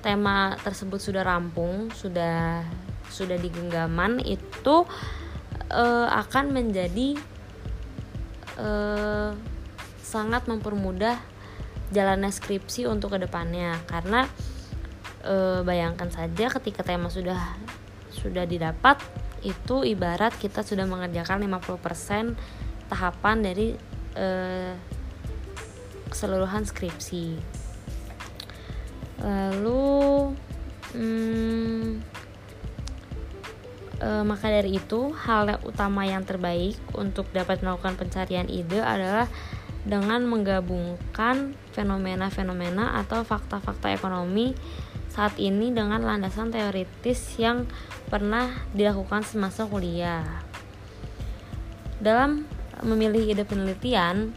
tema 0.00 0.56
tersebut 0.64 0.96
sudah 0.96 1.20
rampung 1.20 1.92
sudah 1.92 2.64
sudah 3.12 3.36
digenggaman 3.36 4.22
itu 4.24 4.88
uh, 5.70 6.08
akan 6.08 6.56
menjadi 6.56 7.20
eh, 8.60 9.30
sangat 10.04 10.46
mempermudah 10.50 11.16
jalannya 11.90 12.30
skripsi 12.30 12.86
untuk 12.86 13.16
ke 13.16 13.18
depannya. 13.24 13.78
Karena 13.88 14.26
eh, 15.24 15.60
bayangkan 15.64 16.10
saja 16.12 16.52
ketika 16.60 16.84
tema 16.84 17.08
sudah 17.08 17.56
sudah 18.10 18.44
didapat 18.44 18.98
itu 19.40 19.82
ibarat 19.86 20.36
kita 20.36 20.60
sudah 20.60 20.84
mengerjakan 20.84 21.40
50% 21.44 22.36
tahapan 22.90 23.36
dari 23.40 23.76
eh, 24.18 24.74
keseluruhan 26.10 26.66
skripsi. 26.66 27.26
Lalu 29.20 30.32
hmm, 30.96 32.10
E, 34.00 34.24
maka 34.24 34.48
dari 34.48 34.80
itu, 34.80 35.12
hal 35.12 35.60
utama 35.60 36.08
yang 36.08 36.24
terbaik 36.24 36.80
untuk 36.96 37.28
dapat 37.36 37.60
melakukan 37.60 38.00
pencarian 38.00 38.48
ide 38.48 38.80
adalah 38.80 39.28
dengan 39.84 40.24
menggabungkan 40.24 41.56
fenomena-fenomena 41.76 42.96
atau 43.00 43.24
fakta-fakta 43.24 43.92
ekonomi 43.92 44.56
saat 45.10 45.36
ini 45.36 45.74
dengan 45.74 46.00
landasan 46.00 46.54
teoritis 46.54 47.36
yang 47.36 47.66
pernah 48.08 48.64
dilakukan 48.72 49.26
semasa 49.26 49.66
kuliah. 49.66 50.24
Dalam 52.00 52.48
memilih 52.80 53.34
ide 53.34 53.44
penelitian, 53.44 54.32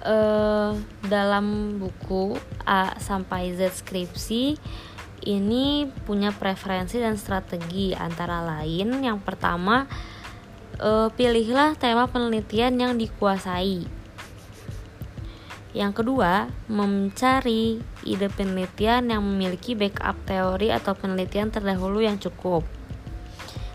eh, 0.00 0.72
dalam 1.04 1.76
buku 1.76 2.38
A 2.64 2.96
sampai 2.96 3.52
Z 3.52 3.84
skripsi 3.84 4.56
ini 5.26 5.86
punya 6.06 6.34
preferensi 6.34 6.98
dan 6.98 7.14
strategi 7.14 7.94
antara 7.94 8.42
lain 8.42 9.06
yang 9.06 9.22
pertama 9.22 9.86
uh, 10.82 11.08
pilihlah 11.14 11.78
tema 11.78 12.10
penelitian 12.10 12.74
yang 12.74 12.92
dikuasai 12.98 13.86
yang 15.72 15.94
kedua 15.94 16.50
mencari 16.68 17.80
ide 18.06 18.28
penelitian 18.30 19.10
yang 19.10 19.22
memiliki 19.22 19.72
backup 19.78 20.18
teori 20.28 20.70
atau 20.70 20.92
penelitian 20.94 21.48
terdahulu 21.50 22.02
yang 22.02 22.18
cukup 22.18 22.66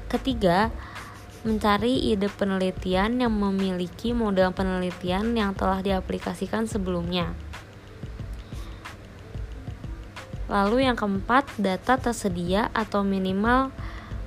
ketiga 0.07 0.71
mencari 1.45 2.11
ide 2.11 2.27
penelitian 2.27 3.21
yang 3.23 3.33
memiliki 3.33 4.11
model 4.11 4.51
penelitian 4.51 5.35
yang 5.35 5.55
telah 5.55 5.79
diaplikasikan 5.83 6.67
sebelumnya 6.67 7.35
Lalu 10.47 10.87
yang 10.87 10.95
keempat, 10.95 11.43
data 11.59 11.99
tersedia 11.99 12.71
atau 12.71 13.03
minimal 13.03 13.71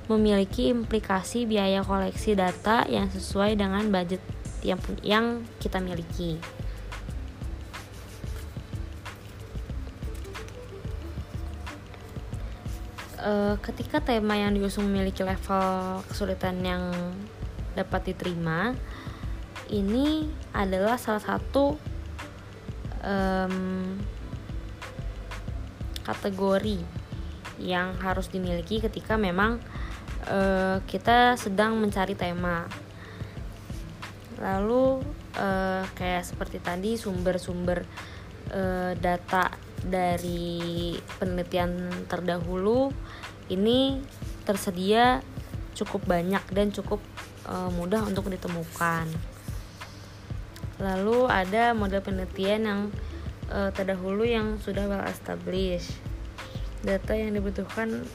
memiliki 0.05 0.69
implikasi 0.69 1.49
biaya 1.49 1.81
koleksi 1.81 2.37
data 2.37 2.85
yang 2.85 3.09
sesuai 3.09 3.57
dengan 3.57 3.89
budget 3.89 4.21
yang 4.61 4.77
yang 5.01 5.25
kita 5.57 5.81
miliki. 5.81 6.37
E, 13.21 13.33
ketika 13.61 14.01
tema 14.01 14.33
yang 14.33 14.57
diusung 14.57 14.89
memiliki 14.89 15.21
level 15.21 16.01
kesulitan 16.09 16.57
yang 16.65 16.89
dapat 17.77 18.11
diterima, 18.11 18.73
ini 19.69 20.25
adalah 20.51 20.97
salah 20.97 21.23
satu 21.23 21.79
um, 23.05 23.95
kategori 26.03 26.81
yang 27.61 27.93
harus 28.01 28.27
dimiliki 28.27 28.81
ketika 28.81 29.15
memang 29.15 29.61
uh, 30.27 30.81
kita 30.89 31.37
sedang 31.37 31.77
mencari 31.77 32.17
tema. 32.17 32.65
Lalu 34.41 35.05
uh, 35.37 35.85
kayak 35.93 36.25
seperti 36.25 36.57
tadi 36.57 36.97
sumber-sumber 36.97 37.85
uh, 38.51 38.91
data 38.97 39.70
dari 39.81 40.93
penelitian 41.17 41.89
terdahulu 42.05 42.93
ini 43.49 43.99
tersedia 44.45 45.25
cukup 45.73 46.05
banyak 46.05 46.43
dan 46.53 46.69
cukup 46.69 47.01
uh, 47.49 47.69
mudah 47.73 48.05
untuk 48.05 48.29
ditemukan. 48.29 49.09
Lalu 50.81 51.29
ada 51.29 51.73
model 51.77 52.01
penelitian 52.01 52.61
yang 52.65 52.81
uh, 53.53 53.69
terdahulu 53.73 54.25
yang 54.25 54.57
sudah 54.61 54.85
well 54.89 55.05
established. 55.05 55.97
Data 56.81 57.13
yang 57.13 57.37
dibutuhkan 57.37 58.05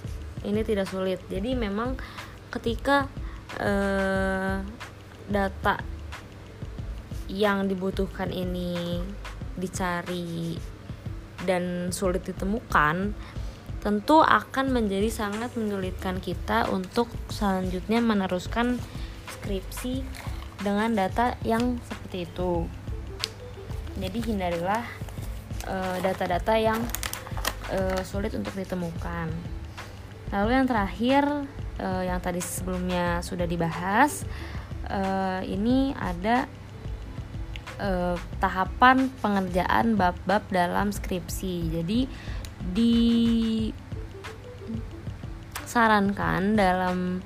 ini 0.43 0.61
tidak 0.67 0.91
sulit. 0.91 1.23
Jadi 1.31 1.55
memang 1.55 1.95
ketika 2.51 3.07
uh, 3.63 4.63
data 5.31 5.83
yang 7.27 7.67
dibutuhkan 7.67 8.31
ini 8.31 9.03
dicari 9.59 10.55
dan 11.47 11.95
sulit 11.95 12.27
ditemukan 12.27 13.15
tentu 13.87 14.19
akan 14.19 14.75
menjadi 14.75 15.07
sangat 15.07 15.55
menyulitkan 15.55 16.19
kita 16.19 16.67
untuk 16.75 17.07
selanjutnya 17.31 18.03
meneruskan 18.03 18.83
skripsi 19.31 20.03
dengan 20.59 20.91
data 20.91 21.39
yang 21.47 21.79
seperti 21.87 22.27
itu. 22.27 22.67
Jadi 23.95 24.19
hindarilah 24.27 24.83
eh, 25.71 25.97
data-data 26.03 26.53
uh, 26.53 26.61
yang 26.61 26.81
uh, 27.71 28.01
sulit 28.03 28.35
untuk 28.35 28.53
ditemukan. 28.59 29.31
Lalu 30.35 30.51
yang 30.51 30.67
terakhir 30.67 31.23
uh, 31.79 32.03
yang 32.03 32.19
tadi 32.19 32.43
sebelumnya 32.43 33.23
sudah 33.23 33.47
dibahas, 33.47 34.27
uh, 34.91 35.41
ini 35.47 35.95
ada 35.95 36.51
uh, 37.81 38.17
tahapan 38.41 39.09
pengerjaan 39.21 39.97
bab-bab 39.97 40.43
dalam 40.53 40.93
skripsi. 40.93 41.71
Jadi 41.81 42.09
disarankan 45.67 46.57
dalam 46.57 47.21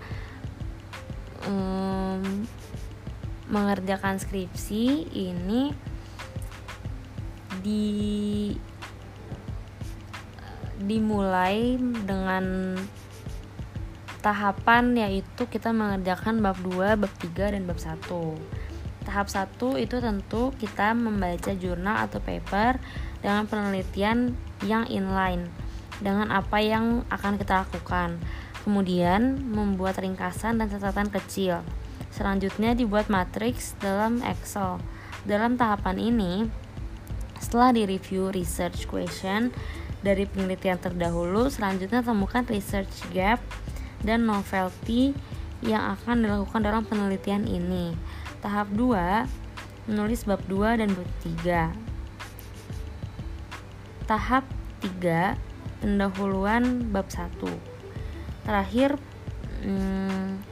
um, 1.47 2.23
mengerjakan 3.51 4.19
skripsi 4.23 5.11
ini 5.11 5.75
di 7.61 8.55
dimulai 10.81 11.77
dengan 12.09 12.77
tahapan 14.21 14.97
yaitu 14.97 15.49
kita 15.49 15.73
mengerjakan 15.73 16.41
bab 16.45 16.57
2, 16.61 16.97
bab 17.01 17.13
3 17.21 17.57
dan 17.57 17.63
bab 17.65 17.77
1. 17.81 18.60
Tahap 19.05 19.33
1 19.33 19.57
itu 19.81 19.97
tentu 19.99 20.53
kita 20.61 20.93
membaca 20.93 21.53
jurnal 21.57 22.05
atau 22.05 22.21
paper 22.21 22.77
dengan 23.25 23.49
penelitian 23.49 24.37
yang 24.65 24.85
inline 24.89 25.49
dengan 26.01 26.33
apa 26.33 26.59
yang 26.65 27.05
akan 27.13 27.37
kita 27.37 27.65
lakukan. 27.65 28.17
Kemudian 28.65 29.41
membuat 29.41 30.01
ringkasan 30.01 30.61
dan 30.61 30.69
catatan 30.69 31.09
kecil. 31.09 31.65
Selanjutnya 32.11 32.77
dibuat 32.77 33.09
matriks 33.09 33.79
dalam 33.81 34.21
Excel. 34.21 34.83
Dalam 35.25 35.57
tahapan 35.57 35.97
ini, 36.01 36.49
setelah 37.41 37.73
direview 37.73 38.33
research 38.33 38.89
question 38.89 39.53
dari 40.01 40.25
penelitian 40.29 40.81
terdahulu, 40.81 41.49
selanjutnya 41.49 42.05
temukan 42.05 42.45
research 42.49 43.05
gap 43.13 43.41
dan 44.01 44.25
novelty 44.25 45.13
yang 45.61 45.97
akan 45.97 46.25
dilakukan 46.25 46.61
dalam 46.65 46.83
penelitian 46.89 47.45
ini. 47.45 47.93
Tahap 48.41 48.73
2, 48.73 49.89
menulis 49.89 50.25
bab 50.25 50.41
2 50.49 50.81
dan 50.81 50.91
bab 50.93 51.11
3 51.25 51.91
tahap 54.11 54.43
3 54.83 55.39
pendahuluan 55.79 56.91
bab 56.91 57.07
1 57.07 57.31
terakhir 58.43 58.99
hmm, 59.63 60.43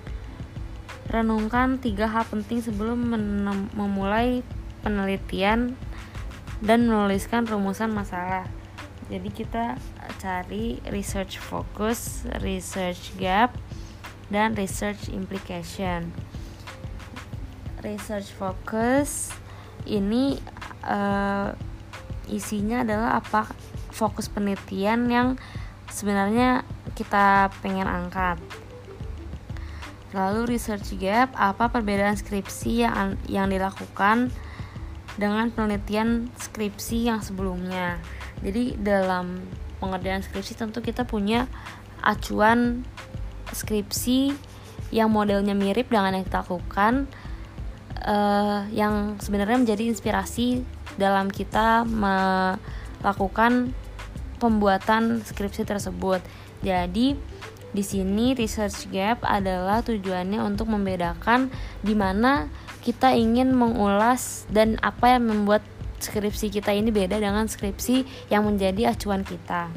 renungkan 1.10 1.82
tiga 1.82 2.06
hal 2.06 2.22
penting 2.30 2.62
sebelum 2.62 3.10
memulai 3.74 4.46
penelitian 4.86 5.74
dan 6.62 6.86
menuliskan 6.86 7.50
rumusan 7.50 7.90
masalah. 7.90 8.46
Jadi 9.10 9.32
kita 9.34 9.74
cari 10.22 10.78
research 10.94 11.42
focus 11.42 12.28
research 12.44 13.10
gap 13.18 13.56
dan 14.30 14.54
research 14.54 15.10
implication 15.10 16.14
research 17.82 18.30
focus. 18.34 19.32
Ini 19.88 20.36
uh, 20.84 21.54
isinya 22.28 22.84
adalah 22.84 23.18
apa 23.18 23.48
fokus 23.90 24.28
penelitian 24.28 25.08
yang 25.08 25.28
sebenarnya 25.90 26.62
kita 26.94 27.50
pengen 27.64 27.88
angkat. 27.88 28.38
Lalu 30.16 30.56
research 30.56 30.96
gap 30.96 31.32
apa 31.36 31.68
perbedaan 31.68 32.16
skripsi 32.16 32.88
yang 32.88 33.20
yang 33.28 33.46
dilakukan 33.52 34.32
dengan 35.20 35.50
penelitian 35.52 36.32
skripsi 36.38 37.12
yang 37.12 37.20
sebelumnya. 37.20 38.00
Jadi 38.40 38.78
dalam 38.78 39.42
pengerjaan 39.82 40.22
skripsi 40.22 40.54
tentu 40.56 40.80
kita 40.80 41.04
punya 41.04 41.50
acuan 42.00 42.86
skripsi 43.50 44.32
yang 44.94 45.12
modelnya 45.12 45.52
mirip 45.52 45.92
dengan 45.92 46.16
yang 46.16 46.24
kita 46.24 46.46
lakukan 46.46 47.10
uh, 48.04 48.66
yang 48.70 49.18
sebenarnya 49.22 49.58
menjadi 49.62 49.90
inspirasi 49.90 50.62
dalam 50.98 51.30
kita 51.30 51.86
melakukan 51.86 53.72
pembuatan 54.38 55.22
skripsi 55.22 55.66
tersebut. 55.66 56.22
Jadi 56.62 57.18
di 57.68 57.84
sini 57.84 58.32
research 58.32 58.88
gap 58.88 59.22
adalah 59.22 59.84
tujuannya 59.84 60.40
untuk 60.40 60.72
membedakan 60.72 61.52
di 61.84 61.92
mana 61.92 62.48
kita 62.80 63.12
ingin 63.12 63.52
mengulas 63.52 64.48
dan 64.48 64.80
apa 64.80 65.18
yang 65.18 65.28
membuat 65.28 65.60
skripsi 65.98 66.48
kita 66.54 66.72
ini 66.72 66.94
beda 66.94 67.18
dengan 67.18 67.50
skripsi 67.50 68.06
yang 68.32 68.46
menjadi 68.46 68.94
acuan 68.94 69.26
kita. 69.26 69.68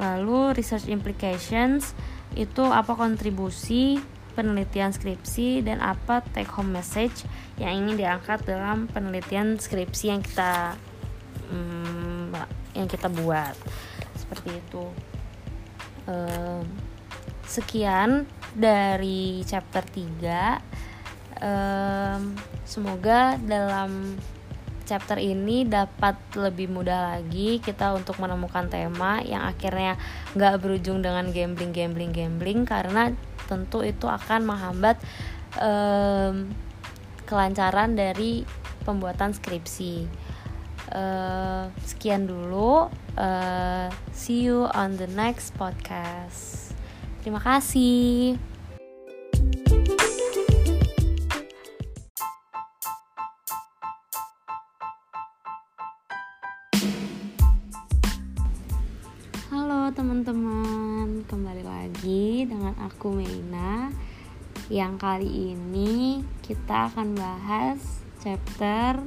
Lalu 0.00 0.56
research 0.56 0.88
implications 0.88 1.92
itu 2.32 2.64
apa 2.64 2.96
kontribusi 2.96 4.00
penelitian 4.32 4.90
skripsi 4.90 5.62
dan 5.62 5.78
apa 5.84 6.24
take 6.32 6.48
home 6.48 6.72
message 6.72 7.24
yang 7.60 7.84
ingin 7.84 8.00
diangkat 8.00 8.42
dalam 8.48 8.88
penelitian 8.88 9.60
skripsi 9.60 10.04
yang 10.12 10.20
kita 10.24 10.76
hmm, 11.52 12.34
yang 12.72 12.88
kita 12.88 13.12
buat. 13.12 13.54
Seperti 14.16 14.58
itu. 14.58 14.84
Sekian 17.46 18.24
dari 18.56 19.44
chapter 19.44 19.84
3 19.84 20.82
um, 21.42 22.22
semoga 22.64 23.36
dalam 23.40 24.16
chapter 24.82 25.16
ini 25.16 25.64
dapat 25.64 26.18
lebih 26.34 26.68
mudah 26.68 27.16
lagi 27.16 27.62
kita 27.62 27.94
untuk 27.94 28.18
menemukan 28.18 28.66
tema 28.66 29.22
yang 29.22 29.46
akhirnya 29.46 29.96
nggak 30.34 30.58
berujung 30.58 31.00
dengan 31.00 31.30
gambling 31.30 31.70
gambling 31.70 32.12
gambling 32.12 32.60
karena 32.66 33.14
tentu 33.46 33.82
itu 33.86 34.06
akan 34.08 34.46
menghambat 34.46 35.00
um, 35.58 36.50
kelancaran 37.24 37.96
dari 37.96 38.44
pembuatan 38.82 39.32
skripsi. 39.32 40.06
Uh, 40.92 41.72
sekian 41.86 42.28
dulu. 42.28 42.92
Uh, 43.16 43.88
see 44.12 44.44
you 44.44 44.68
on 44.76 45.00
the 45.00 45.08
next 45.08 45.56
podcast. 45.56 46.76
Terima 47.24 47.40
kasih. 47.40 48.36
Teman-teman, 59.82 61.26
kembali 61.26 61.66
lagi 61.66 62.46
dengan 62.46 62.70
aku 62.78 63.18
Meina. 63.18 63.90
Yang 64.70 64.94
kali 64.94 65.30
ini 65.58 66.22
kita 66.38 66.86
akan 66.86 67.18
bahas 67.18 67.82
chapter 68.22 69.02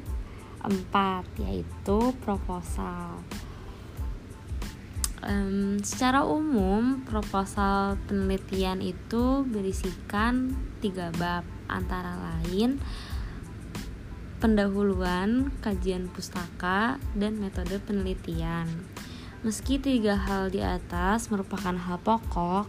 4 0.68 1.40
yaitu 1.48 2.12
proposal. 2.20 3.24
Um, 5.24 5.80
secara 5.80 6.28
umum, 6.28 7.08
proposal 7.08 7.96
penelitian 8.12 8.84
itu 8.84 9.48
berisikan 9.48 10.60
tiga 10.84 11.08
bab, 11.16 11.48
antara 11.72 12.20
lain 12.20 12.84
pendahuluan, 14.44 15.56
kajian 15.64 16.12
pustaka, 16.12 17.00
dan 17.16 17.40
metode 17.40 17.80
penelitian. 17.80 18.68
Meski 19.46 19.78
tiga 19.78 20.18
hal 20.18 20.50
di 20.50 20.58
atas 20.58 21.30
merupakan 21.30 21.78
hal 21.78 22.02
pokok, 22.02 22.66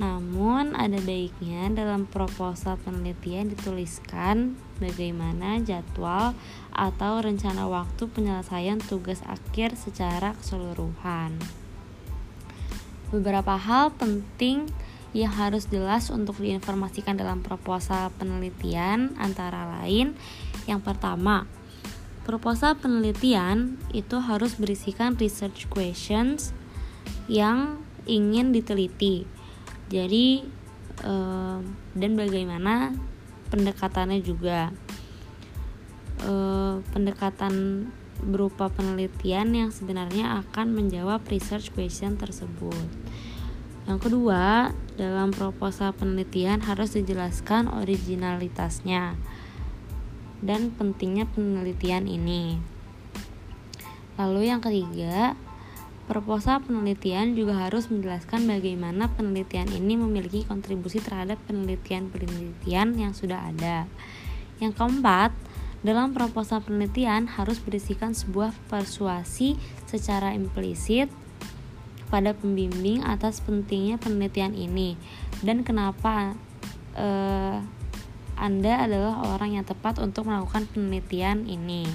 namun 0.00 0.72
ada 0.72 0.96
baiknya 1.04 1.68
dalam 1.68 2.08
proposal 2.08 2.80
penelitian 2.80 3.52
dituliskan 3.52 4.56
bagaimana 4.80 5.60
jadwal 5.60 6.32
atau 6.72 7.20
rencana 7.20 7.68
waktu 7.68 8.08
penyelesaian 8.08 8.80
tugas 8.80 9.20
akhir 9.28 9.76
secara 9.76 10.32
keseluruhan. 10.40 11.36
Beberapa 13.12 13.60
hal 13.60 13.92
penting 13.92 14.72
yang 15.12 15.28
harus 15.28 15.68
jelas 15.68 16.08
untuk 16.08 16.40
diinformasikan 16.40 17.20
dalam 17.20 17.44
proposal 17.44 18.08
penelitian 18.16 19.12
antara 19.20 19.68
lain 19.76 20.16
yang 20.64 20.80
pertama, 20.80 21.44
Proposal 22.24 22.80
penelitian 22.80 23.76
itu 23.92 24.16
harus 24.16 24.56
berisikan 24.56 25.12
research 25.20 25.68
questions 25.68 26.56
yang 27.28 27.84
ingin 28.08 28.52
diteliti. 28.52 29.28
Jadi 29.92 30.48
eh, 31.04 31.58
dan 31.94 32.12
bagaimana 32.16 32.96
pendekatannya 33.52 34.24
juga. 34.24 34.72
Eh, 36.24 36.74
pendekatan 36.96 37.86
berupa 38.24 38.72
penelitian 38.72 39.52
yang 39.52 39.70
sebenarnya 39.74 40.40
akan 40.40 40.72
menjawab 40.72 41.20
research 41.28 41.74
question 41.76 42.16
tersebut. 42.16 42.88
Yang 43.84 44.08
kedua, 44.08 44.72
dalam 44.96 45.28
proposal 45.34 45.92
penelitian 45.92 46.64
harus 46.64 46.96
dijelaskan 46.96 47.68
originalitasnya 47.68 49.18
dan 50.44 50.76
pentingnya 50.76 51.24
penelitian 51.32 52.04
ini. 52.04 52.60
Lalu 54.20 54.52
yang 54.52 54.60
ketiga, 54.62 55.34
Proposal 56.04 56.60
penelitian 56.60 57.32
juga 57.32 57.64
harus 57.64 57.88
menjelaskan 57.88 58.44
bagaimana 58.44 59.08
penelitian 59.16 59.72
ini 59.72 59.96
memiliki 59.96 60.44
kontribusi 60.44 61.00
terhadap 61.00 61.40
penelitian-penelitian 61.48 63.00
yang 63.00 63.16
sudah 63.16 63.48
ada. 63.48 63.88
Yang 64.60 64.76
keempat, 64.76 65.32
dalam 65.80 66.12
proposal 66.12 66.60
penelitian 66.60 67.24
harus 67.24 67.56
berisikan 67.56 68.12
sebuah 68.12 68.52
persuasi 68.68 69.56
secara 69.88 70.36
implisit 70.36 71.08
pada 72.12 72.36
pembimbing 72.36 73.00
atas 73.00 73.40
pentingnya 73.40 73.96
penelitian 73.96 74.52
ini 74.52 75.00
dan 75.40 75.64
kenapa 75.64 76.36
eh, 77.00 77.64
Anda 78.34 78.86
adalah 78.86 79.22
orang 79.34 79.58
yang 79.58 79.66
tepat 79.66 80.02
untuk 80.02 80.26
melakukan 80.26 80.66
penelitian 80.70 81.46
ini. 81.46 81.86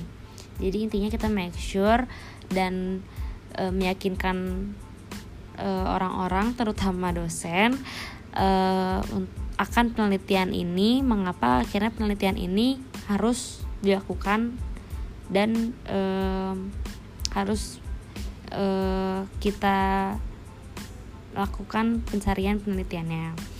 Jadi 0.59 0.77
intinya 0.83 1.09
kita 1.11 1.31
make 1.31 1.55
sure 1.55 2.03
dan 2.51 3.03
e, 3.55 3.71
meyakinkan 3.71 4.37
eh, 5.55 5.85
orang-orang 5.87 6.55
terutama 6.55 7.15
dosen 7.15 7.79
e, 8.35 8.47
akan 9.59 9.85
penelitian 9.91 10.51
ini 10.55 11.03
mengapa 11.03 11.63
akhirnya 11.63 11.91
penelitian 11.91 12.35
ini 12.39 12.79
harus 13.07 13.63
dilakukan 13.79 14.55
dan 15.31 15.75
e, 15.87 15.99
harus 17.31 17.79
e, 18.51 18.65
kita 19.39 20.15
lakukan 21.35 22.03
pencarian 22.03 22.59
penelitiannya 22.59 23.58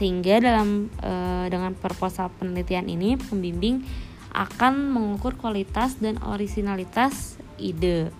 sehingga 0.00 0.40
dalam 0.40 0.88
e, 0.96 1.12
dengan 1.52 1.76
proposal 1.76 2.32
penelitian 2.40 2.88
ini 2.88 3.20
pembimbing 3.20 3.84
akan 4.32 4.94
mengukur 4.94 5.34
kualitas 5.36 5.98
dan 5.98 6.22
originalitas 6.22 7.34
ide 7.58 8.14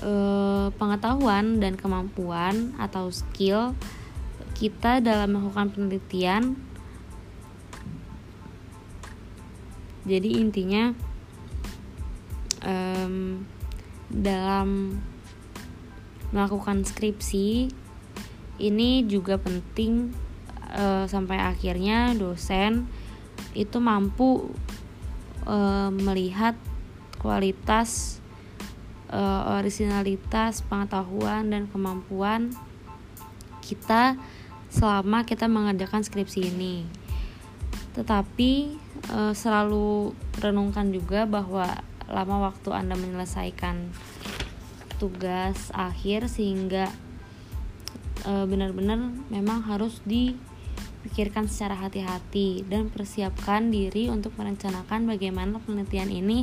eh, 0.00 0.68
pengetahuan 0.74 1.60
dan 1.60 1.76
kemampuan 1.76 2.72
atau 2.80 3.12
skill 3.12 3.76
kita 4.58 4.98
dalam 4.98 5.38
melakukan 5.38 5.70
penelitian. 5.70 6.58
Jadi 10.08 10.40
intinya 10.40 10.96
um, 12.64 13.44
dalam 14.08 14.98
melakukan 16.32 16.82
skripsi 16.82 17.68
ini 18.58 19.06
juga 19.06 19.38
penting 19.38 20.12
uh, 20.74 21.06
sampai 21.06 21.38
akhirnya 21.38 22.12
dosen 22.18 22.90
itu 23.54 23.78
mampu 23.78 24.50
uh, 25.46 25.90
melihat 25.94 26.58
kualitas 27.18 28.18
uh, 29.10 29.58
originalitas, 29.58 30.62
pengetahuan 30.66 31.50
dan 31.50 31.66
kemampuan 31.70 32.54
kita 33.62 34.18
selama 34.68 35.24
kita 35.24 35.48
mengerjakan 35.48 36.04
skripsi 36.04 36.52
ini. 36.52 36.84
Tetapi 37.96 38.52
uh, 39.10 39.34
selalu 39.34 40.14
renungkan 40.38 40.92
juga 40.94 41.24
bahwa 41.26 41.82
lama 42.08 42.52
waktu 42.52 42.72
Anda 42.72 42.94
menyelesaikan 42.96 43.92
tugas 44.98 45.70
akhir 45.76 46.26
sehingga 46.26 46.90
benar-benar 48.26 48.98
memang 49.30 49.62
harus 49.66 50.02
dipikirkan 50.02 51.46
secara 51.46 51.78
hati-hati 51.78 52.66
dan 52.66 52.90
persiapkan 52.90 53.70
diri 53.70 54.10
untuk 54.10 54.34
merencanakan 54.34 55.06
bagaimana 55.06 55.62
penelitian 55.62 56.10
ini 56.10 56.42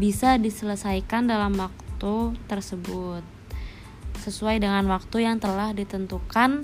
bisa 0.00 0.40
diselesaikan 0.40 1.28
dalam 1.28 1.52
waktu 1.60 2.36
tersebut 2.48 3.22
sesuai 4.22 4.62
dengan 4.62 4.86
waktu 4.86 5.26
yang 5.26 5.42
telah 5.42 5.74
ditentukan 5.74 6.62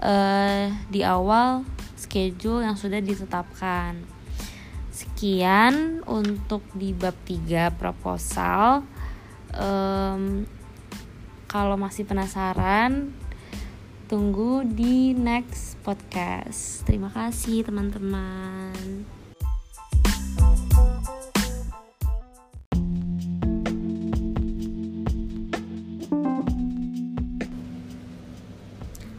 uh, 0.00 0.66
di 0.88 1.04
awal 1.04 1.62
schedule 1.94 2.64
yang 2.64 2.76
sudah 2.78 3.04
ditetapkan. 3.04 4.00
Sekian 4.94 6.06
untuk 6.06 6.62
di 6.72 6.94
bab 6.94 7.18
3 7.26 7.74
proposal. 7.74 8.86
Um, 9.54 10.46
kalau 11.50 11.78
masih 11.78 12.06
penasaran, 12.06 13.14
tunggu 14.14 14.62
di 14.62 15.10
next 15.10 15.74
podcast. 15.82 16.86
Terima 16.86 17.10
kasih, 17.10 17.66
teman-teman. 17.66 19.02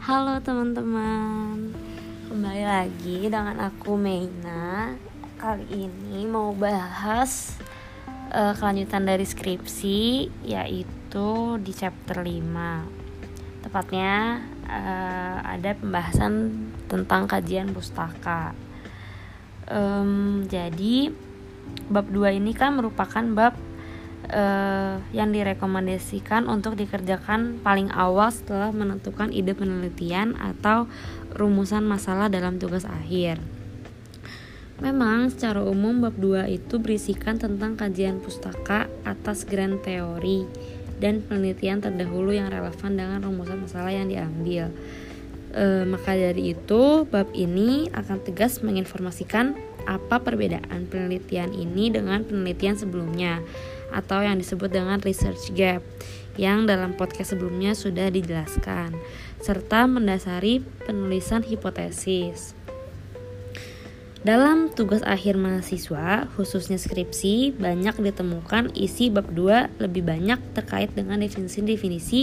Halo 0.00 0.40
teman-teman 0.40 1.76
Kembali 2.30 2.64
lagi 2.64 3.26
dengan 3.26 3.58
aku 3.58 3.98
Meina 3.98 4.94
Kali 5.34 5.66
ini 5.66 6.22
mau 6.30 6.54
bahas 6.54 7.58
uh, 8.30 8.54
Kelanjutan 8.54 9.02
dari 9.02 9.26
skripsi 9.26 10.30
Yaitu 10.46 11.58
di 11.58 11.74
chapter 11.74 12.22
5 12.22 13.66
Tepatnya 13.66 14.46
uh, 14.66 15.38
ada 15.46 15.72
pembahasan 15.78 16.52
tentang 16.90 17.30
kajian 17.30 17.72
pustaka 17.72 18.52
um, 19.70 20.44
Jadi 20.46 21.26
Bab 21.86 22.10
2 22.10 22.38
ini 22.42 22.50
kan 22.50 22.74
merupakan 22.74 23.22
bab 23.34 23.54
uh, 24.30 24.98
yang 25.14 25.30
direkomendasikan 25.30 26.50
untuk 26.50 26.74
dikerjakan 26.74 27.62
paling 27.62 27.90
awal 27.94 28.30
setelah 28.30 28.74
menentukan 28.74 29.30
ide 29.30 29.54
penelitian 29.54 30.34
atau 30.38 30.90
rumusan 31.34 31.86
masalah 31.86 32.26
dalam 32.26 32.58
tugas 32.58 32.82
akhir. 32.86 33.38
Memang 34.76 35.32
secara 35.32 35.64
umum 35.64 36.04
bab 36.04 36.18
2 36.20 36.52
itu 36.52 36.76
berisikan 36.76 37.40
tentang 37.40 37.78
kajian 37.78 38.20
pustaka 38.20 38.90
atas 39.08 39.48
grand 39.48 39.80
teori 39.80 40.44
dan 40.98 41.20
penelitian 41.24 41.84
terdahulu 41.84 42.32
yang 42.32 42.48
relevan 42.48 42.96
dengan 42.96 43.18
rumusan 43.20 43.60
masalah 43.60 43.92
yang 43.92 44.08
diambil. 44.08 44.72
E, 45.52 45.84
maka 45.84 46.16
dari 46.16 46.56
itu, 46.56 47.04
bab 47.06 47.28
ini 47.36 47.92
akan 47.92 48.24
tegas 48.24 48.64
menginformasikan 48.64 49.56
apa 49.86 50.18
perbedaan 50.18 50.90
penelitian 50.90 51.54
ini 51.54 51.94
dengan 51.94 52.26
penelitian 52.26 52.74
sebelumnya 52.74 53.38
atau 53.94 54.18
yang 54.24 54.40
disebut 54.40 54.72
dengan 54.72 54.98
research 54.98 55.54
gap 55.54 55.80
yang 56.36 56.66
dalam 56.66 56.92
podcast 56.98 57.32
sebelumnya 57.32 57.72
sudah 57.72 58.10
dijelaskan 58.10 58.92
serta 59.40 59.86
mendasari 59.86 60.60
penulisan 60.84 61.46
hipotesis. 61.46 62.55
Dalam 64.24 64.72
tugas 64.72 65.04
akhir 65.04 65.36
mahasiswa, 65.36 66.24
khususnya 66.32 66.80
skripsi, 66.80 67.52
banyak 67.52 68.00
ditemukan 68.00 68.72
isi 68.72 69.12
bab 69.12 69.28
2 69.34 69.82
lebih 69.82 70.08
banyak 70.08 70.40
terkait 70.56 70.88
dengan 70.96 71.20
definisi-definisi 71.20 72.20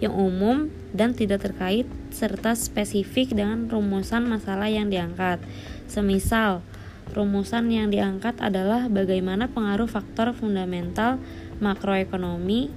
yang 0.00 0.16
umum 0.16 0.72
dan 0.96 1.12
tidak 1.12 1.44
terkait 1.44 1.84
serta 2.08 2.56
spesifik 2.56 3.36
dengan 3.36 3.68
rumusan 3.68 4.24
masalah 4.24 4.72
yang 4.72 4.88
diangkat. 4.88 5.42
Semisal, 5.84 6.64
Rumusan 7.12 7.68
yang 7.68 7.92
diangkat 7.92 8.40
adalah 8.40 8.88
bagaimana 8.88 9.52
pengaruh 9.52 9.84
faktor 9.84 10.32
fundamental 10.32 11.20
makroekonomi 11.60 12.72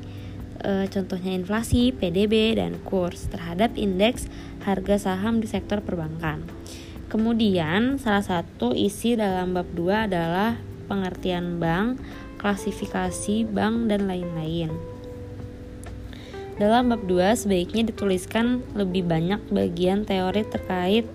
e, 0.61 0.85
contohnya 0.91 1.31
inflasi, 1.31 1.95
PDB, 1.95 2.59
dan 2.59 2.75
kurs 2.83 3.31
terhadap 3.31 3.79
indeks 3.79 4.27
harga 4.67 4.99
saham 4.99 5.39
di 5.39 5.47
sektor 5.47 5.79
perbankan. 5.79 6.43
Kemudian, 7.07 7.95
salah 7.95 8.23
satu 8.23 8.75
isi 8.75 9.15
dalam 9.15 9.55
bab 9.55 9.67
2 9.71 10.11
adalah 10.11 10.59
pengertian 10.91 11.59
bank, 11.59 11.99
klasifikasi 12.39 13.47
bank, 13.47 13.87
dan 13.87 14.11
lain-lain. 14.11 14.75
Dalam 16.59 16.91
bab 16.91 17.05
2 17.07 17.37
sebaiknya 17.37 17.87
dituliskan 17.87 18.65
lebih 18.75 19.07
banyak 19.07 19.39
bagian 19.53 20.03
teori 20.03 20.43
terkait 20.43 21.07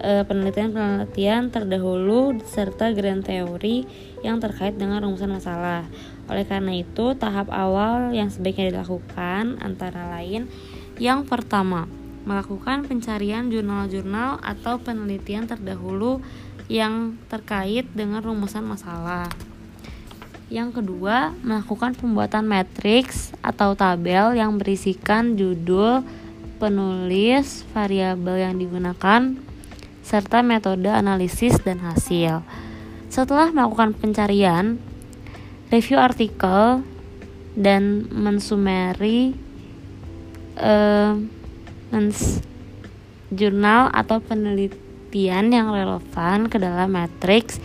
Eh, 0.00 0.24
penelitian-penelitian 0.24 1.52
terdahulu 1.52 2.40
serta 2.48 2.88
grand 2.96 3.20
teori 3.20 3.84
yang 4.24 4.40
terkait 4.40 4.80
dengan 4.80 5.04
rumusan 5.04 5.28
masalah. 5.28 5.84
Oleh 6.24 6.48
karena 6.48 6.72
itu, 6.72 7.12
tahap 7.20 7.52
awal 7.52 8.16
yang 8.16 8.32
sebaiknya 8.32 8.72
dilakukan 8.72 9.60
antara 9.60 10.08
lain 10.08 10.48
yang 10.96 11.28
pertama, 11.28 11.84
melakukan 12.28 12.84
pencarian 12.84 13.48
jurnal-jurnal 13.48 14.40
atau 14.44 14.76
penelitian 14.80 15.48
terdahulu 15.48 16.20
yang 16.70 17.18
terkait 17.26 17.88
dengan 17.96 18.22
rumusan 18.22 18.62
masalah. 18.62 19.26
Yang 20.50 20.82
kedua, 20.82 21.30
melakukan 21.46 21.94
pembuatan 21.94 22.42
matriks 22.46 23.30
atau 23.38 23.78
tabel 23.78 24.34
yang 24.34 24.58
berisikan 24.58 25.38
judul, 25.38 26.02
penulis, 26.58 27.62
variabel 27.70 28.42
yang 28.42 28.54
digunakan, 28.58 29.38
serta 30.02 30.42
metode 30.42 30.90
analisis 30.90 31.54
dan 31.62 31.78
hasil. 31.78 32.42
Setelah 33.06 33.54
melakukan 33.54 33.94
pencarian, 33.94 34.82
review 35.70 36.02
artikel 36.02 36.82
dan 37.54 38.10
mensumeri 38.10 39.34
uh, 40.58 41.14
mens 41.90 42.42
jurnal 43.30 43.90
atau 43.94 44.18
penelitian 44.18 45.50
yang 45.50 45.70
relevan 45.70 46.50
ke 46.50 46.58
dalam 46.58 46.90
matriks 46.90 47.62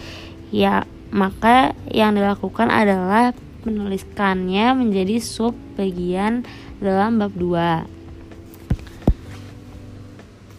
ya 0.54 0.86
maka 1.10 1.74
yang 1.90 2.18
dilakukan 2.18 2.70
adalah 2.70 3.34
menuliskannya 3.66 4.78
menjadi 4.78 5.18
sub 5.22 5.58
bagian 5.74 6.46
dalam 6.78 7.18
bab 7.18 7.34
2 7.34 7.96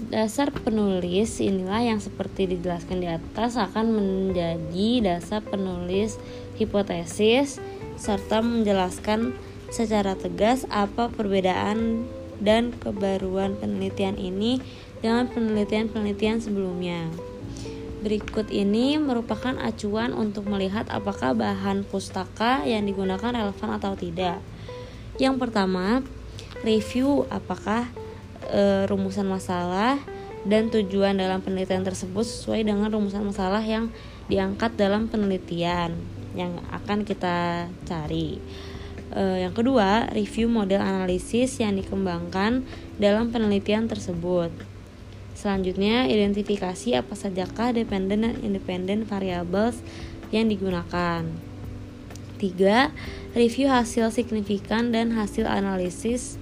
Dasar 0.07 0.55
penulis 0.55 1.43
inilah 1.43 1.83
yang 1.83 1.99
seperti 1.99 2.47
dijelaskan 2.47 3.03
di 3.03 3.11
atas 3.11 3.59
akan 3.59 3.91
menjadi 3.91 5.03
dasar 5.03 5.43
penulis 5.43 6.15
hipotesis 6.55 7.59
serta 7.99 8.39
menjelaskan 8.39 9.35
secara 9.75 10.15
tegas 10.15 10.63
apa 10.71 11.11
perbedaan 11.11 12.07
dan 12.41 12.77
kebaruan 12.77 13.57
penelitian 13.57 14.17
ini 14.21 14.61
dengan 15.01 15.29
penelitian-penelitian 15.31 16.41
sebelumnya. 16.41 17.09
Berikut 18.05 18.53
ini 18.55 19.01
merupakan 19.03 19.57
acuan 19.59 20.15
untuk 20.15 20.47
melihat 20.47 20.87
apakah 20.93 21.35
bahan 21.35 21.83
pustaka 21.83 22.63
yang 22.63 22.87
digunakan 22.87 23.35
relevan 23.35 23.71
atau 23.75 23.99
tidak. 23.99 24.39
Yang 25.17 25.37
pertama, 25.43 26.05
review 26.63 27.25
apakah 27.33 27.89
e, 28.47 28.87
rumusan 28.87 29.27
masalah 29.27 29.99
dan 30.47 30.71
tujuan 30.71 31.19
dalam 31.19 31.43
penelitian 31.43 31.83
tersebut 31.83 32.23
sesuai 32.23 32.63
dengan 32.63 32.93
rumusan 32.93 33.27
masalah 33.27 33.65
yang 33.65 33.91
diangkat 34.31 34.79
dalam 34.79 35.11
penelitian 35.11 35.97
yang 36.37 36.61
akan 36.71 37.03
kita 37.03 37.67
cari. 37.89 38.39
E, 39.17 39.49
yang 39.49 39.57
kedua, 39.57 40.13
review 40.13 40.53
model 40.53 40.85
analisis 40.85 41.57
yang 41.57 41.81
dikembangkan 41.81 42.69
dalam 43.01 43.33
penelitian 43.33 43.89
tersebut. 43.89 44.53
Selanjutnya, 45.33 46.05
identifikasi 46.05 47.01
apa 47.01 47.17
sajakah 47.17 47.73
dependent 47.73 48.29
dan 48.29 48.37
independent 48.45 49.09
variables 49.09 49.81
yang 50.29 50.53
digunakan. 50.53 51.25
Tiga, 52.37 52.93
review 53.33 53.73
hasil 53.73 54.13
signifikan 54.13 54.93
dan 54.93 55.17
hasil 55.17 55.49
analisis 55.49 56.37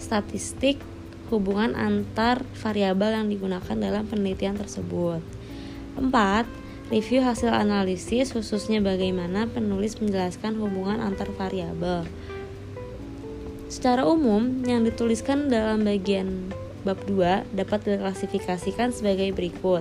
statistik 0.00 0.80
hubungan 1.28 1.76
antar 1.76 2.44
variabel 2.56 3.20
yang 3.20 3.26
digunakan 3.28 3.76
dalam 3.76 4.08
penelitian 4.08 4.56
tersebut. 4.56 5.20
4. 6.00 6.63
Review 6.92 7.24
hasil 7.24 7.48
analisis 7.48 8.36
khususnya 8.36 8.80
bagaimana 8.84 9.48
penulis 9.48 9.96
menjelaskan 10.00 10.60
hubungan 10.60 11.00
antar 11.00 11.32
variabel. 11.32 12.04
Secara 13.72 14.04
umum, 14.04 14.64
yang 14.68 14.84
dituliskan 14.84 15.48
dalam 15.48 15.84
bagian 15.84 16.52
bab 16.84 17.00
2 17.08 17.48
dapat 17.56 17.78
diklasifikasikan 17.88 18.92
sebagai 18.92 19.32
berikut. 19.32 19.80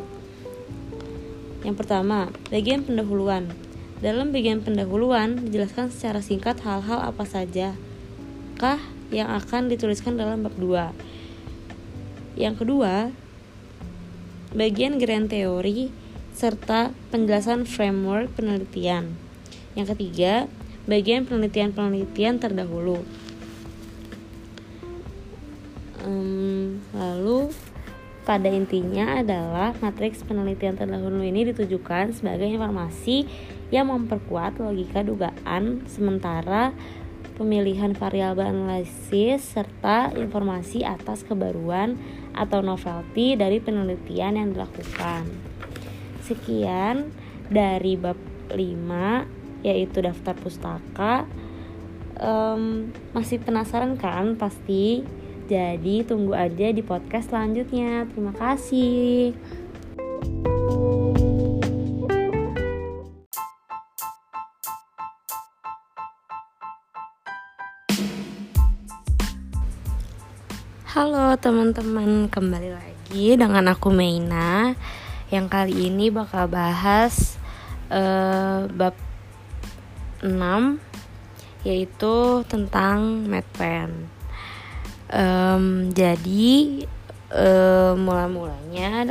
Yang 1.68 1.76
pertama, 1.84 2.32
bagian 2.48 2.88
pendahuluan. 2.88 3.52
Dalam 4.00 4.32
bagian 4.32 4.64
pendahuluan 4.64 5.48
dijelaskan 5.48 5.92
secara 5.92 6.20
singkat 6.20 6.60
hal-hal 6.64 7.00
apa 7.00 7.24
saja 7.24 7.76
kah 8.60 8.80
yang 9.12 9.32
akan 9.32 9.72
dituliskan 9.72 10.16
dalam 10.16 10.44
bab 10.44 10.56
2 10.56 11.14
yang 12.34 12.58
kedua, 12.58 13.14
bagian 14.58 14.98
grand 14.98 15.30
teori 15.30 15.94
serta 16.34 16.92
penjelasan 17.14 17.64
framework 17.70 18.34
penelitian. 18.34 19.14
Yang 19.78 19.98
ketiga, 19.98 20.50
bagian 20.90 21.24
penelitian-penelitian 21.30 22.42
terdahulu. 22.42 23.06
Um, 26.04 26.84
lalu 26.92 27.56
pada 28.28 28.52
intinya 28.52 29.20
adalah 29.24 29.72
matriks 29.80 30.24
penelitian 30.24 30.76
terdahulu 30.76 31.24
ini 31.24 31.48
ditujukan 31.52 32.12
sebagai 32.12 32.48
informasi 32.48 33.24
yang 33.72 33.88
memperkuat 33.88 34.60
logika 34.60 35.04
dugaan 35.04 35.88
sementara 35.88 36.76
pemilihan 37.36 37.98
variabel 37.98 38.52
analisis 38.54 39.42
serta 39.42 40.14
informasi 40.14 40.86
atas 40.86 41.26
kebaruan 41.26 41.98
atau 42.36 42.62
novelty 42.62 43.34
dari 43.34 43.58
penelitian 43.58 44.38
yang 44.38 44.50
dilakukan. 44.54 45.53
Sekian 46.24 47.12
dari 47.52 48.00
bab 48.00 48.16
5 48.48 49.68
yaitu 49.68 50.00
daftar 50.00 50.36
pustaka. 50.40 51.28
Um, 52.24 52.96
masih 53.12 53.44
penasaran 53.44 54.00
kan 54.00 54.40
pasti? 54.40 55.04
Jadi 55.52 56.08
tunggu 56.08 56.32
aja 56.32 56.72
di 56.72 56.80
podcast 56.80 57.28
selanjutnya. 57.28 58.08
Terima 58.08 58.32
kasih. 58.32 59.36
Halo 70.94 71.34
teman-teman, 71.42 72.30
kembali 72.30 72.70
lagi 72.70 73.34
dengan 73.34 73.66
aku 73.74 73.90
Meina 73.90 74.78
Yang 75.34 75.48
kali 75.50 75.90
ini 75.90 76.14
bakal 76.14 76.46
bahas 76.46 77.42
uh, 77.90 78.70
bab 78.70 78.94
6 80.22 80.30
Yaitu 81.66 82.46
tentang 82.46 83.26
MedPen 83.26 84.14
um, 85.10 85.90
Jadi 85.90 86.86
uh, 87.34 87.98
mula-mulanya 87.98 89.10